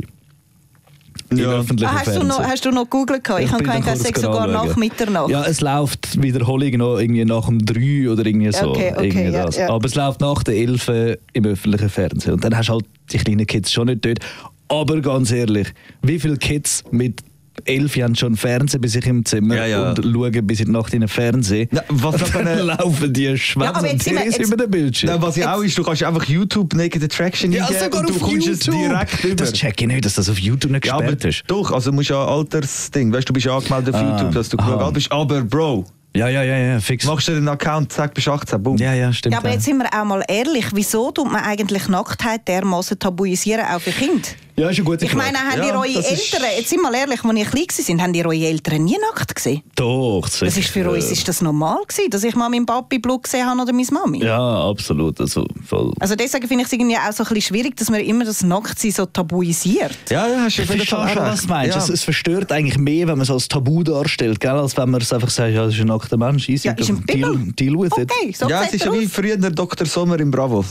Im 1.30 1.38
Ja. 1.38 1.50
öffentlichen 1.58 1.90
Ah, 1.94 1.98
hast, 2.06 2.16
du 2.16 2.22
noch, 2.24 2.40
hast 2.42 2.64
du 2.64 2.70
noch 2.70 2.84
gegoogelt? 2.84 3.22
gehabt? 3.24 3.42
Ich 3.42 3.52
habe 3.52 3.62
dann 3.62 3.82
es 3.86 4.00
sei 4.02 4.12
sogar 4.14 4.44
anschauen. 4.48 4.68
nach 4.68 4.76
Mitternacht. 4.76 5.30
Ja, 5.30 5.44
es 5.44 5.60
läuft 5.60 6.22
Wiederholung 6.22 6.70
noch 6.78 6.98
irgendwie 6.98 7.24
nach 7.24 7.46
dem 7.46 7.64
3 7.64 8.10
oder 8.10 8.24
irgendwie 8.24 8.50
so. 8.52 8.70
Okay, 8.70 8.92
okay, 8.96 9.06
irgendwie 9.08 9.32
ja, 9.36 9.44
das. 9.46 9.56
ja. 9.56 9.68
Aber 9.68 9.84
es 9.86 9.94
läuft 9.94 10.20
nach 10.20 10.42
der 10.42 10.54
11 10.54 11.18
im 11.34 11.44
öffentlichen 11.44 11.88
Fernsehen. 11.90 12.34
Und 12.34 12.44
dann 12.44 12.56
hast 12.56 12.68
du 12.68 12.74
halt 12.74 12.84
die 13.12 13.18
kleinen 13.18 13.46
Kids 13.46 13.70
schon 13.72 13.86
nicht 13.88 14.04
dort. 14.04 14.20
Aber 14.68 15.00
ganz 15.00 15.30
ehrlich, 15.30 15.68
wie 16.02 16.18
viele 16.18 16.36
Kids 16.36 16.82
mit 16.90 17.20
11 17.64 17.96
haben 17.96 18.14
schon 18.14 18.36
Fernsehen 18.36 18.80
bei 18.80 18.88
sich 18.88 19.06
im 19.06 19.24
Zimmer 19.24 19.56
Ja, 19.56 19.66
ja. 19.66 19.90
und 19.90 20.04
schauen 20.04 20.46
bis 20.46 20.60
in 20.60 20.66
die 20.66 20.72
Nacht 20.72 20.92
in 20.94 21.00
den 21.00 21.08
Fernsehen? 21.08 21.68
Ja, 21.72 21.82
was 21.88 22.22
und 22.22 22.34
dann 22.34 22.58
laufen 22.66 23.12
die 23.12 23.22
Ja, 23.24 23.36
Schwänze 23.36 23.68
aber 23.74 23.90
und 23.90 24.04
jetzt- 24.06 24.38
über 24.38 24.56
den 24.56 24.70
Bildschirm. 24.70 25.10
Nein, 25.10 25.22
was 25.22 25.36
ja 25.36 25.54
auch 25.54 25.60
ist, 25.62 25.76
du 25.78 25.82
kannst 25.82 26.02
einfach 26.02 26.24
YouTube 26.24 26.72
Naked 26.74 27.02
Attraction 27.02 27.52
ja, 27.52 27.64
eingeben 27.64 27.84
sogar 27.84 28.00
und 28.00 28.08
du 28.10 28.14
auf 28.14 28.20
kommst 28.20 28.46
YouTube. 28.46 28.74
es 28.74 28.88
direkt 28.88 29.24
über. 29.24 29.34
Das 29.36 29.52
check 29.52 29.80
ich 29.80 29.86
nicht, 29.86 30.04
dass 30.04 30.14
das 30.14 30.28
auf 30.28 30.38
YouTube 30.38 30.72
nicht 30.72 30.86
ja, 30.86 30.94
aber 30.94 31.02
gesperrt 31.04 31.24
ist. 31.26 31.42
doch, 31.46 31.72
also 31.72 31.92
musst 31.92 32.10
ja 32.10 32.24
Altersding, 32.24 33.12
weißt 33.12 33.28
du, 33.28 33.32
du 33.32 33.34
bist 33.34 33.46
ja 33.46 33.56
angemeldet 33.56 33.94
auf 33.94 34.00
Ah, 34.00 34.16
YouTube, 34.18 34.32
dass 34.34 34.48
du 34.48 34.58
alt 34.58 34.94
bist. 34.94 35.10
Aber 35.12 35.42
Bro, 35.42 35.84
Ja, 36.16 36.28
ja, 36.28 36.42
ja, 36.42 36.56
ja, 36.56 36.80
fix. 36.80 37.04
machst 37.04 37.28
du 37.28 37.32
den 37.32 37.48
Account, 37.48 37.92
sag, 37.92 38.14
bist 38.14 38.26
18, 38.28 38.62
boom. 38.62 38.76
Ja, 38.78 38.94
ja, 38.94 39.12
stimmt. 39.12 39.34
Ja, 39.34 39.38
aber 39.40 39.50
jetzt 39.50 39.64
sind 39.64 39.78
wir 39.78 39.86
auch 39.92 40.04
mal 40.04 40.22
ehrlich. 40.28 40.66
Wieso 40.72 41.10
tut 41.10 41.30
man 41.30 41.42
eigentlich 41.44 41.86
Nacktheit 41.88 42.48
dermaßen 42.48 42.98
tabuisieren, 42.98 43.64
auch 43.66 43.80
für 43.80 43.90
Kinder? 43.92 44.28
Ja, 44.58 44.68
ist 44.68 44.76
eine 44.78 44.84
gute 44.84 45.04
Ich 45.04 45.14
meine, 45.14 45.38
haben 45.38 45.58
Ja, 45.62 45.74
eure 45.78 45.88
ist- 45.88 46.32
Eltern, 46.32 46.48
jetzt 46.56 46.68
sind 46.70 46.80
wir 46.80 46.90
mal 46.90 46.94
ehrlich, 46.94 47.22
als 47.24 47.36
ihr 47.36 47.44
klein 47.44 47.88
waren, 47.88 48.02
haben 48.02 48.14
ihr 48.14 48.26
eure 48.26 48.46
Eltern 48.46 48.84
nie 48.84 48.96
nackt 49.14 49.34
gesehen? 49.34 49.62
Doch, 49.76 50.22
Das 50.28 50.42
ist 50.56 50.68
für 50.68 50.90
uns 50.90 51.10
ist 51.10 51.26
das 51.28 51.40
normal 51.42 51.78
gewesen, 51.86 52.10
dass 52.10 52.24
ich 52.24 52.34
mal 52.34 52.48
meinen 52.48 52.66
Papi 52.66 52.98
Blut 52.98 53.22
gesehen 53.24 53.46
habe 53.46 53.62
oder 53.62 53.72
meine 53.72 53.86
Mami. 53.92 54.24
Ja, 54.24 54.68
absolut. 54.68 55.20
Also, 55.20 55.46
voll. 55.66 55.92
Also 56.00 56.14
deswegen 56.16 56.48
finde 56.48 56.62
ich 56.62 56.66
es 56.68 56.72
irgendwie 56.72 56.96
auch 56.96 57.12
so 57.12 57.22
ein 57.24 57.28
bisschen 57.34 57.54
schwierig, 57.54 57.76
dass 57.76 57.90
man 57.90 58.00
immer 58.00 58.24
das 58.24 58.42
Nacktsein 58.42 58.90
so 58.90 59.06
tabuisiert. 59.06 59.96
Ja, 60.10 60.26
ja, 60.28 60.40
hast 60.42 60.58
du 60.58 60.62
Ich 60.62 60.68
verstehe 60.68 60.86
Fall 60.86 61.08
schon, 61.08 61.22
recht. 61.22 61.32
was 61.32 61.42
du 61.42 61.48
meinst. 61.48 61.76
Ja. 61.76 61.82
Es, 61.82 61.88
es 61.88 62.02
verstört 62.02 62.52
eigentlich 62.52 62.78
mehr, 62.78 63.06
wenn 63.06 63.16
man 63.18 63.22
es 63.22 63.30
als 63.30 63.48
Tabu 63.48 63.82
darstellt, 63.82 64.40
gell? 64.40 64.50
als 64.50 64.76
wenn 64.76 64.90
man 64.90 65.00
es 65.00 65.12
einfach 65.12 65.30
sagt, 65.30 65.54
ja, 65.54 65.64
das 65.64 65.74
ist 65.74 65.80
ein 65.80 65.86
nackter 65.86 66.16
Mensch, 66.16 66.48
easy, 66.48 66.68
Ja, 66.68 66.74
ist 66.74 66.88
ein 66.88 67.04
deal, 67.06 67.36
deal 67.58 67.74
with 67.78 67.92
it. 67.98 68.10
Okay, 68.10 68.32
so 68.36 68.48
ja, 68.48 68.64
es 68.64 68.74
ist 68.74 68.84
ja 68.84 68.92
wie 68.92 69.06
früher 69.06 69.36
der 69.36 69.50
Dr. 69.50 69.86
Sommer 69.86 70.18
im 70.20 70.30
Bravo. 70.30 70.64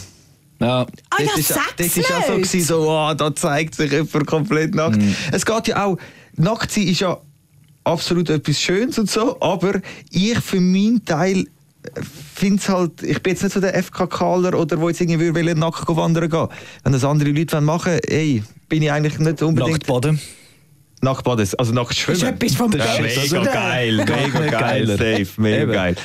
Ja. 0.60 0.88
Ah 1.10 1.16
ja, 1.20 1.28
das 1.28 1.40
ist, 1.40 1.48
sag's 1.50 1.74
das 1.78 1.98
ist 1.98 2.12
auch 2.12 2.26
so, 2.26 2.34
gewesen, 2.34 2.64
so 2.64 2.90
oh, 2.90 3.14
da 3.14 3.36
zeigt 3.36 3.76
sich 3.76 3.92
jemand 3.92 4.26
komplett 4.26 4.74
nackt. 4.74 4.98
Mhm. 4.98 5.16
Es 5.32 5.46
geht 5.46 5.68
ja 5.68 5.86
auch, 5.86 5.98
nackt 6.36 6.72
sein 6.72 6.88
ist 6.88 7.02
ja 7.02 7.18
absolut 7.84 8.30
etwas 8.30 8.60
Schönes 8.60 8.98
und 8.98 9.10
so, 9.10 9.40
aber 9.40 9.82
ich 10.10 10.40
für 10.40 10.60
meinen 10.60 11.04
Teil 11.06 11.46
finde 12.36 12.62
es 12.62 12.70
halt, 12.70 13.04
ich 13.04 13.22
bin 13.22 13.34
jetzt 13.34 13.44
nicht 13.44 13.54
so 13.54 13.60
der 13.60 13.82
FKKler 13.82 14.58
oder 14.60 14.80
wo 14.80 14.90
jetzt 14.90 15.02
irgendwie 15.02 15.34
will 15.34 15.56
nackt 15.56 15.88
wandern 15.88 16.30
gehen. 16.30 16.48
Wenn 16.84 16.94
das 16.94 17.04
andere 17.04 17.30
Leute 17.30 17.62
machen 17.62 17.94
wollen, 17.94 18.02
ey, 18.08 18.44
bin 18.68 18.82
ich 18.82 18.92
eigentlich 18.92 19.20
nicht 19.20 19.42
unbedingt... 19.42 19.72
Nacktbaden. 19.72 20.20
Nacktbaden, 21.02 21.48
also 21.58 21.74
nackt 21.74 21.96
schwimmen. 21.96 22.20
Das 22.20 22.30
ist 22.30 22.36
etwas 22.36 22.56
vom 22.56 22.72
Das 22.72 23.00
ist 23.00 23.32
mega 23.32 23.44
geil, 23.54 23.98
mega 23.98 24.60
geil, 24.60 24.88
safe, 24.88 25.42
mega 25.42 25.64
Eben. 25.64 25.72
geil. 25.72 25.96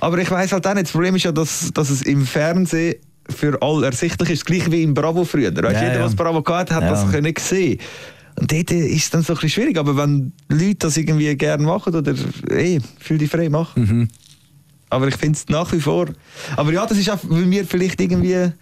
Aber 0.00 0.18
ich 0.18 0.30
weiss 0.30 0.52
halt 0.52 0.66
auch 0.66 0.74
nicht, 0.74 0.86
das 0.86 0.92
Problem 0.92 1.16
ist 1.16 1.24
ja, 1.24 1.32
dass, 1.32 1.70
dass 1.72 1.90
es 1.90 2.02
im 2.02 2.24
Fernsehen 2.24 2.96
für 3.28 3.60
alle 3.62 3.86
ersichtlich 3.86 4.30
ist, 4.30 4.46
gleich 4.46 4.70
wie 4.70 4.82
im 4.82 4.94
Bravo 4.94 5.24
früher. 5.24 5.50
Weißt, 5.54 5.74
Ja, 5.76 5.82
jeder, 5.82 5.98
ja. 6.00 6.04
was 6.04 6.14
Bravo 6.16 6.42
gehabt 6.42 6.70
hat, 6.70 6.82
hat 6.82 6.84
Ja. 6.84 6.90
das 6.90 7.10
können 7.10 7.34
sehen. 7.38 7.78
Und 8.40 8.52
dort 8.52 8.70
ist 8.70 9.04
es 9.04 9.10
dann 9.10 9.22
so 9.22 9.32
ein 9.32 9.34
bisschen 9.34 9.50
schwierig. 9.50 9.78
Aber 9.78 9.96
wenn 9.96 10.32
Leute 10.48 10.76
das 10.78 10.96
irgendwie 10.96 11.34
gerne 11.36 11.64
machen 11.64 11.94
oder 11.94 12.14
ey, 12.50 12.80
fühl 13.00 13.18
dich 13.18 13.30
frei 13.30 13.48
machen. 13.48 13.82
Mhm. 13.82 14.08
Aber 14.90 15.08
ich 15.08 15.16
finde 15.16 15.36
es 15.36 15.48
nach 15.48 15.70
wie 15.72 15.80
vor. 15.80 16.06
Aber 16.56 16.72
ja, 16.72 16.86
das 16.86 16.96
ist 16.98 17.10
auch, 17.10 17.18
weil 17.24 17.50
wir 17.50 17.64
vielleicht 17.66 18.00
irgendwie 18.00 18.52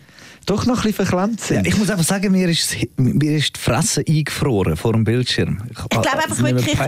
doch 0.46 0.64
noch 0.64 0.76
ein 0.78 0.82
bisschen 0.92 1.06
verklemmt 1.06 1.40
Ja, 1.40 1.46
sind. 1.56 1.66
ich 1.66 1.76
muss 1.76 1.90
einfach 1.90 2.04
sagen, 2.04 2.32
mir 2.32 2.48
ist, 2.48 2.74
mir 2.96 3.36
ist 3.36 3.56
die 3.56 3.60
Fresse 3.60 4.02
eingefroren 4.08 4.76
vor 4.76 4.92
dem 4.92 5.04
Bildschirm. 5.04 5.62
Ich 5.70 5.76
glaube 5.90 6.12
einfach 6.14 6.38
wirklich, 6.42 6.78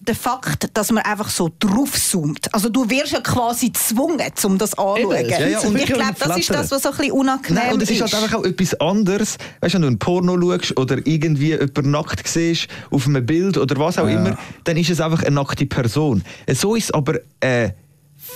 der 0.00 0.14
Fakt, 0.14 0.70
dass 0.74 0.90
man 0.92 1.02
einfach 1.04 1.28
so 1.28 1.50
draufzoomt. 1.58 2.54
Also 2.54 2.68
du 2.68 2.88
wirst 2.88 3.12
ja 3.12 3.20
quasi 3.20 3.68
gezwungen, 3.70 4.20
um 4.44 4.58
das 4.58 4.78
anzuschauen. 4.78 5.28
Ja, 5.28 5.46
ja, 5.46 5.58
und 5.60 5.76
ich 5.76 5.82
ich 5.82 5.92
glaube, 5.92 6.14
das 6.18 6.38
ist 6.38 6.50
das, 6.50 6.70
was 6.70 6.82
so 6.82 6.90
ein 6.90 6.96
bisschen 6.96 7.12
unangenehm 7.12 7.62
Nein, 7.64 7.74
und 7.74 7.82
es 7.82 7.90
ist 7.90 8.00
ist. 8.00 8.12
halt 8.12 8.22
einfach 8.24 8.38
auch 8.38 8.44
etwas 8.44 8.74
anderes. 8.80 9.36
Weißt 9.60 9.74
du, 9.74 9.78
wenn 9.78 9.82
du 9.82 9.88
ein 9.88 9.98
Porno 9.98 10.40
schaust 10.40 10.78
oder 10.78 10.98
irgendwie 11.04 11.48
jemanden 11.50 11.90
nackt 11.90 12.26
siehst 12.28 12.68
auf 12.90 13.06
einem 13.06 13.26
Bild 13.26 13.58
oder 13.58 13.76
was 13.78 13.98
auch 13.98 14.08
Ja. 14.08 14.14
immer, 14.18 14.38
dann 14.64 14.76
ist 14.76 14.90
es 14.90 15.00
einfach 15.00 15.22
eine 15.24 15.34
nackte 15.34 15.66
Person. 15.66 16.22
So 16.54 16.74
ist 16.76 16.84
es 16.84 16.90
aber 16.92 17.18
eine 17.40 17.74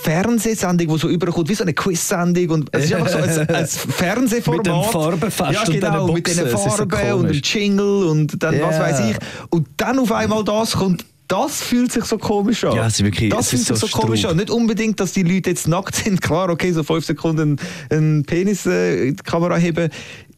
Fernsehsendung, 0.03 0.89
die 0.89 0.99
so 0.99 1.09
überkommt, 1.09 1.49
wie 1.49 1.55
so 1.55 1.63
eine 1.65 1.73
Quiz-Sendung. 1.75 2.51
Und 2.51 2.69
es 2.73 2.85
ist 2.87 2.95
einfach 2.95 3.09
so 3.11 3.19
ein, 3.19 3.49
ein 3.49 3.67
Fernsehformat. 3.67 4.67
Mit 4.67 4.75
dem 4.75 4.83
Farbenfest 4.91 5.53
ja, 5.53 5.61
und 5.63 5.71
genau, 5.73 6.07
diesen 6.09 6.15
mit 6.15 6.27
den 6.27 6.39
ist 6.47 6.51
so 6.53 6.59
Farben 6.59 7.13
und 7.21 7.29
dem. 7.29 7.41
Jingle 7.43 8.05
und 8.07 8.43
dann 8.43 8.61
was 8.61 8.77
Ja. 8.77 8.81
weiß 8.81 9.01
ich. 9.11 9.17
Und 9.51 9.69
dann 9.77 9.99
auf 9.99 10.13
einmal 10.13 10.45
das 10.45 10.73
kommt. 10.73 11.05
Das 11.29 11.63
fühlt 11.63 11.91
sich 11.91 12.05
so 12.05 12.19
komisch 12.19 12.63
an. 12.65 12.75
Ja, 12.77 12.87
es 12.87 12.95
ist 12.99 13.05
wirklich- 13.05 13.31
das 13.31 13.49
fühlt 13.49 13.63
sich 13.63 13.77
so 13.79 13.87
so 13.87 13.99
komisch 13.99 14.25
an. 14.27 14.37
Nicht 14.37 14.51
unbedingt, 14.51 15.01
dass 15.01 15.13
die 15.13 15.23
Leute 15.23 15.51
jetzt 15.51 15.67
nackt 15.67 15.95
sind. 15.95 16.21
Klar, 16.21 16.51
okay, 16.51 16.73
so 16.73 16.83
fünf 16.83 17.07
Sekunden 17.07 17.59
einen 17.89 18.25
Penis 18.25 18.67
äh, 18.67 19.09
in 19.09 19.17
die 19.17 19.23
Kamera 19.23 19.57
heben, 19.57 19.89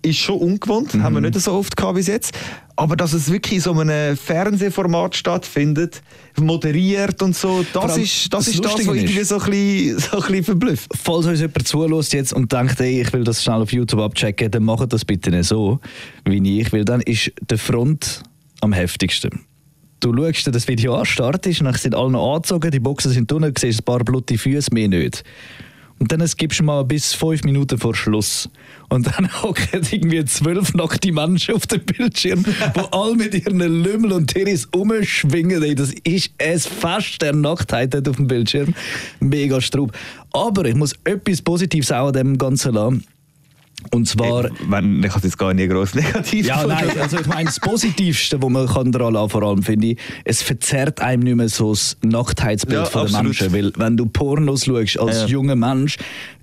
ist 0.04 0.18
schon 0.18 0.38
ungewohnt. 0.38 0.94
Haben 0.94 1.14
wir 1.14 1.20
Mhm. 1.20 1.28
nicht 1.30 1.40
so 1.40 1.52
oft 1.52 1.76
gehabt 1.76 1.94
bis 1.96 2.06
jetzt. 2.06 2.36
Aber 2.76 2.96
dass 2.96 3.12
es 3.12 3.30
wirklich 3.30 3.54
in 3.54 3.60
so 3.60 3.72
einem 3.72 4.16
Fernsehformat 4.16 5.14
stattfindet, 5.14 6.02
moderiert 6.40 7.22
und 7.22 7.36
so, 7.36 7.64
das 7.72 7.96
ist 7.96 8.32
das, 8.32 8.46
das 8.46 8.48
ist 8.54 8.64
das 8.64 8.72
was 8.74 8.80
irgendwie 8.96 9.22
so 9.24 9.38
ein 9.38 9.50
bisschen, 9.50 9.98
so 10.00 10.16
ein 10.16 10.22
bisschen 10.22 10.44
verblüfft. 10.44 10.90
Falls 11.00 11.26
uns 11.26 11.40
jemand 11.40 11.68
zulässt 11.68 12.12
jetzt 12.12 12.32
und 12.32 12.52
denkt, 12.52 12.80
ey, 12.80 13.00
ich 13.02 13.12
will 13.12 13.22
das 13.24 13.42
schnell 13.44 13.62
auf 13.62 13.72
YouTube 13.72 14.00
abchecken, 14.00 14.50
dann 14.50 14.64
macht 14.64 14.92
das 14.92 15.04
bitte 15.04 15.30
nicht 15.30 15.46
so, 15.46 15.78
wie 16.24 16.60
ich, 16.60 16.72
weil 16.72 16.84
dann 16.84 17.00
ist 17.02 17.30
der 17.48 17.58
Front 17.58 18.22
am 18.60 18.72
heftigsten. 18.72 19.40
Du 20.00 20.12
schaust 20.14 20.46
dir 20.46 20.50
das 20.50 20.66
Video 20.68 20.96
an, 20.96 21.06
startest, 21.06 21.60
dann 21.60 21.72
sind 21.74 21.94
alle 21.94 22.10
noch 22.10 22.34
angezogen, 22.34 22.70
die 22.70 22.80
Boxen 22.80 23.12
sind 23.12 23.30
unten, 23.32 23.54
siehst 23.56 23.80
ein 23.80 23.84
paar 23.84 24.00
blutige 24.00 24.38
Füße, 24.38 24.74
mehr 24.74 24.88
nicht. 24.88 25.22
Und 25.98 26.10
dann 26.10 26.24
gibst 26.36 26.60
du 26.60 26.64
mal 26.64 26.84
bis 26.84 27.12
fünf 27.12 27.44
Minuten 27.44 27.78
vor 27.78 27.94
Schluss. 27.94 28.48
Und 28.88 29.06
dann 29.06 29.30
hocken 29.42 29.82
irgendwie 29.90 30.24
zwölf 30.24 30.74
nackte 30.74 31.12
Menschen 31.12 31.54
auf 31.54 31.66
dem 31.66 31.84
Bildschirm, 31.84 32.44
die 32.44 32.80
alle 32.90 33.16
mit 33.16 33.34
ihren 33.34 33.58
Lümmel 33.58 34.12
und 34.12 34.32
Tiris 34.32 34.66
umschwingen. 34.66 35.62
Ey, 35.62 35.74
Das 35.74 35.92
ist 36.04 36.30
ein 36.38 36.58
Fest 36.58 37.22
der 37.22 37.34
Nacktheit 37.34 37.96
auf 38.08 38.16
dem 38.16 38.26
Bildschirm. 38.26 38.74
Mega 39.20 39.60
Straub. 39.60 39.92
Aber 40.32 40.64
ich 40.64 40.74
muss 40.74 40.94
etwas 41.04 41.40
Positives 41.40 41.92
auch 41.92 42.08
an 42.08 42.12
dem 42.14 42.38
Ganzen 42.38 42.74
lassen. 42.74 43.04
Und 43.90 44.08
zwar. 44.08 44.46
Ey, 44.46 44.50
wenn, 44.68 45.00
ich 45.02 45.08
habe 45.10 45.18
es 45.18 45.24
jetzt 45.24 45.38
gar 45.38 45.52
nicht 45.52 45.68
gross 45.70 45.94
negativ 45.94 46.46
Ja, 46.46 46.66
nein, 46.66 46.88
also 47.00 47.18
ich 47.20 47.26
meine, 47.26 47.44
das 47.44 47.60
Positivste, 47.60 48.40
was 48.42 48.48
man 48.50 48.66
kann 48.66 48.90
daran 48.92 49.12
lassen, 49.14 49.28
vor 49.30 49.42
allem 49.42 49.62
finde 49.62 49.88
ich, 49.88 49.98
es 50.24 50.42
verzerrt 50.42 51.00
einem 51.00 51.22
nicht 51.22 51.34
mehr 51.36 51.48
so 51.48 51.72
das 51.72 51.96
Nacktheitsbild 52.02 52.78
Ja, 52.78 52.84
von 52.86 53.06
der 53.06 53.18
absolut. 53.20 53.40
Menschen. 53.40 53.52
Weil 53.52 53.72
wenn 53.76 53.96
du 53.96 54.06
Pornos 54.06 54.64
schaust 54.64 54.98
als 54.98 55.16
Ja. 55.22 55.26
junger 55.26 55.56
Mensch, 55.56 55.96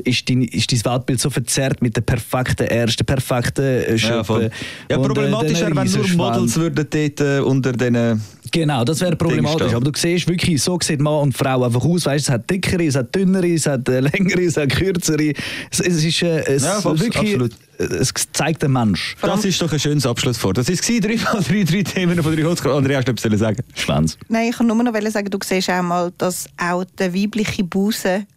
ist 0.03 0.29
dein, 0.29 0.43
ist 0.43 0.71
dein 0.71 0.85
Weltbild 0.93 1.19
so 1.19 1.29
verzerrt 1.29 1.81
mit 1.81 1.95
den 1.97 2.03
perfekten 2.03 2.67
Ärzten, 2.67 3.05
perfekten 3.05 3.63
äh, 3.65 3.95
Ja, 3.95 4.23
voll. 4.23 4.51
ja 4.89 4.97
und, 4.97 5.03
äh, 5.03 5.07
problematischer, 5.07 5.65
den 5.71 5.77
wenn 5.77 5.91
nur. 5.91 6.07
Models 6.31 6.55
würden 6.57 6.87
dort 6.89 7.21
äh, 7.21 7.39
unter 7.39 7.71
diesen... 7.71 8.21
Genau, 8.53 8.83
das 8.83 8.99
wäre 8.99 9.15
problematisch. 9.15 9.73
Aber 9.73 9.89
du 9.89 9.97
siehst 9.97 10.27
wirklich, 10.27 10.61
so 10.61 10.77
sieht 10.83 10.99
Mann 10.99 11.21
und 11.21 11.37
Frau 11.37 11.63
einfach 11.63 11.85
aus. 11.85 12.05
Weißt, 12.05 12.25
es 12.27 12.29
hat 12.29 12.49
dickere, 12.49 12.83
es 12.83 12.95
hat 12.95 13.15
dünnere, 13.15 13.47
es 13.53 13.65
hat 13.65 13.87
längere, 13.87 14.41
es 14.41 14.57
hat 14.57 14.69
kürzere. 14.69 15.31
Es, 15.71 15.79
es 15.79 16.03
ist 16.03 16.21
äh, 16.21 16.43
es 16.55 16.63
Ja, 16.63 16.79
abs- 16.79 16.99
wirklich, 17.21 17.53
absolut. 17.77 18.01
es 18.01 18.13
zeigt 18.33 18.63
den 18.63 18.73
Mensch. 18.73 19.15
Das 19.21 19.45
ist 19.45 19.61
doch 19.61 19.71
ein 19.71 19.79
schönes 19.79 20.05
Abschlusswort. 20.05 20.57
Das 20.57 20.67
war 20.67 20.99
drei 20.99 21.15
mal 21.15 21.43
drei, 21.43 21.63
drei 21.63 21.83
Themen 21.83 22.21
von 22.21 22.35
drei 22.35 22.43
Holzkreuz. 22.43 22.77
Andrea, 22.77 22.97
hast 22.97 23.07
du 23.07 23.11
etwas 23.11 23.39
sagen? 23.39 23.63
Schwanz. 23.75 24.17
Nein, 24.27 24.49
ich 24.49 24.57
kann 24.57 24.67
nur 24.67 24.81
noch 24.83 25.11
sagen, 25.11 25.29
du 25.29 25.37
siehst 25.43 25.69
auch 25.69 25.81
mal, 25.81 26.11
dass 26.17 26.47
auch 26.57 26.83
der 26.97 27.13
weibliche 27.13 27.63
Busen 27.63 28.27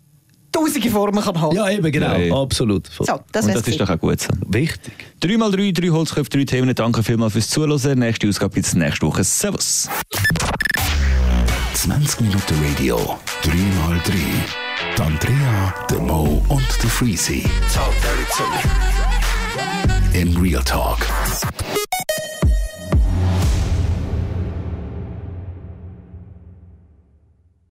tausende 0.55 0.91
Formen 0.91 1.23
kann 1.23 1.41
haben. 1.41 1.57
Ja, 1.57 1.69
eben, 1.69 1.91
genau. 1.91 2.13
Ja, 2.13 2.19
ja. 2.19 2.35
Absolut. 2.35 2.87
So, 2.87 3.05
das 3.33 3.47
das 3.47 3.67
ist 3.67 3.81
doch 3.81 3.91
auch 3.91 3.99
gut 3.99 4.21
so. 4.21 4.29
Wichtig. 4.49 4.93
3x3, 5.23 5.81
3 5.81 5.89
Holzköpfe, 5.91 6.31
3 6.31 6.45
Themen. 6.45 6.75
Danke 6.75 7.03
vielmals 7.03 7.33
fürs 7.33 7.49
Zuhören. 7.49 7.99
Nächste 7.99 8.29
Ausgabe 8.29 8.55
bis 8.55 8.75
nächste 8.75 9.07
Woche. 9.07 9.25
Servus. 9.25 9.89
20 11.75 12.21
Minuten 12.21 12.55
Radio, 12.65 13.19
3x3. 13.43 14.64
Die 14.97 15.03
Andrea, 15.03 15.75
der 15.91 15.99
Mo 15.99 16.43
und 16.49 16.83
der 16.83 16.91
Freezy. 16.91 17.45
Im 20.13 20.37
Real 20.37 20.63
Talk. 20.63 20.99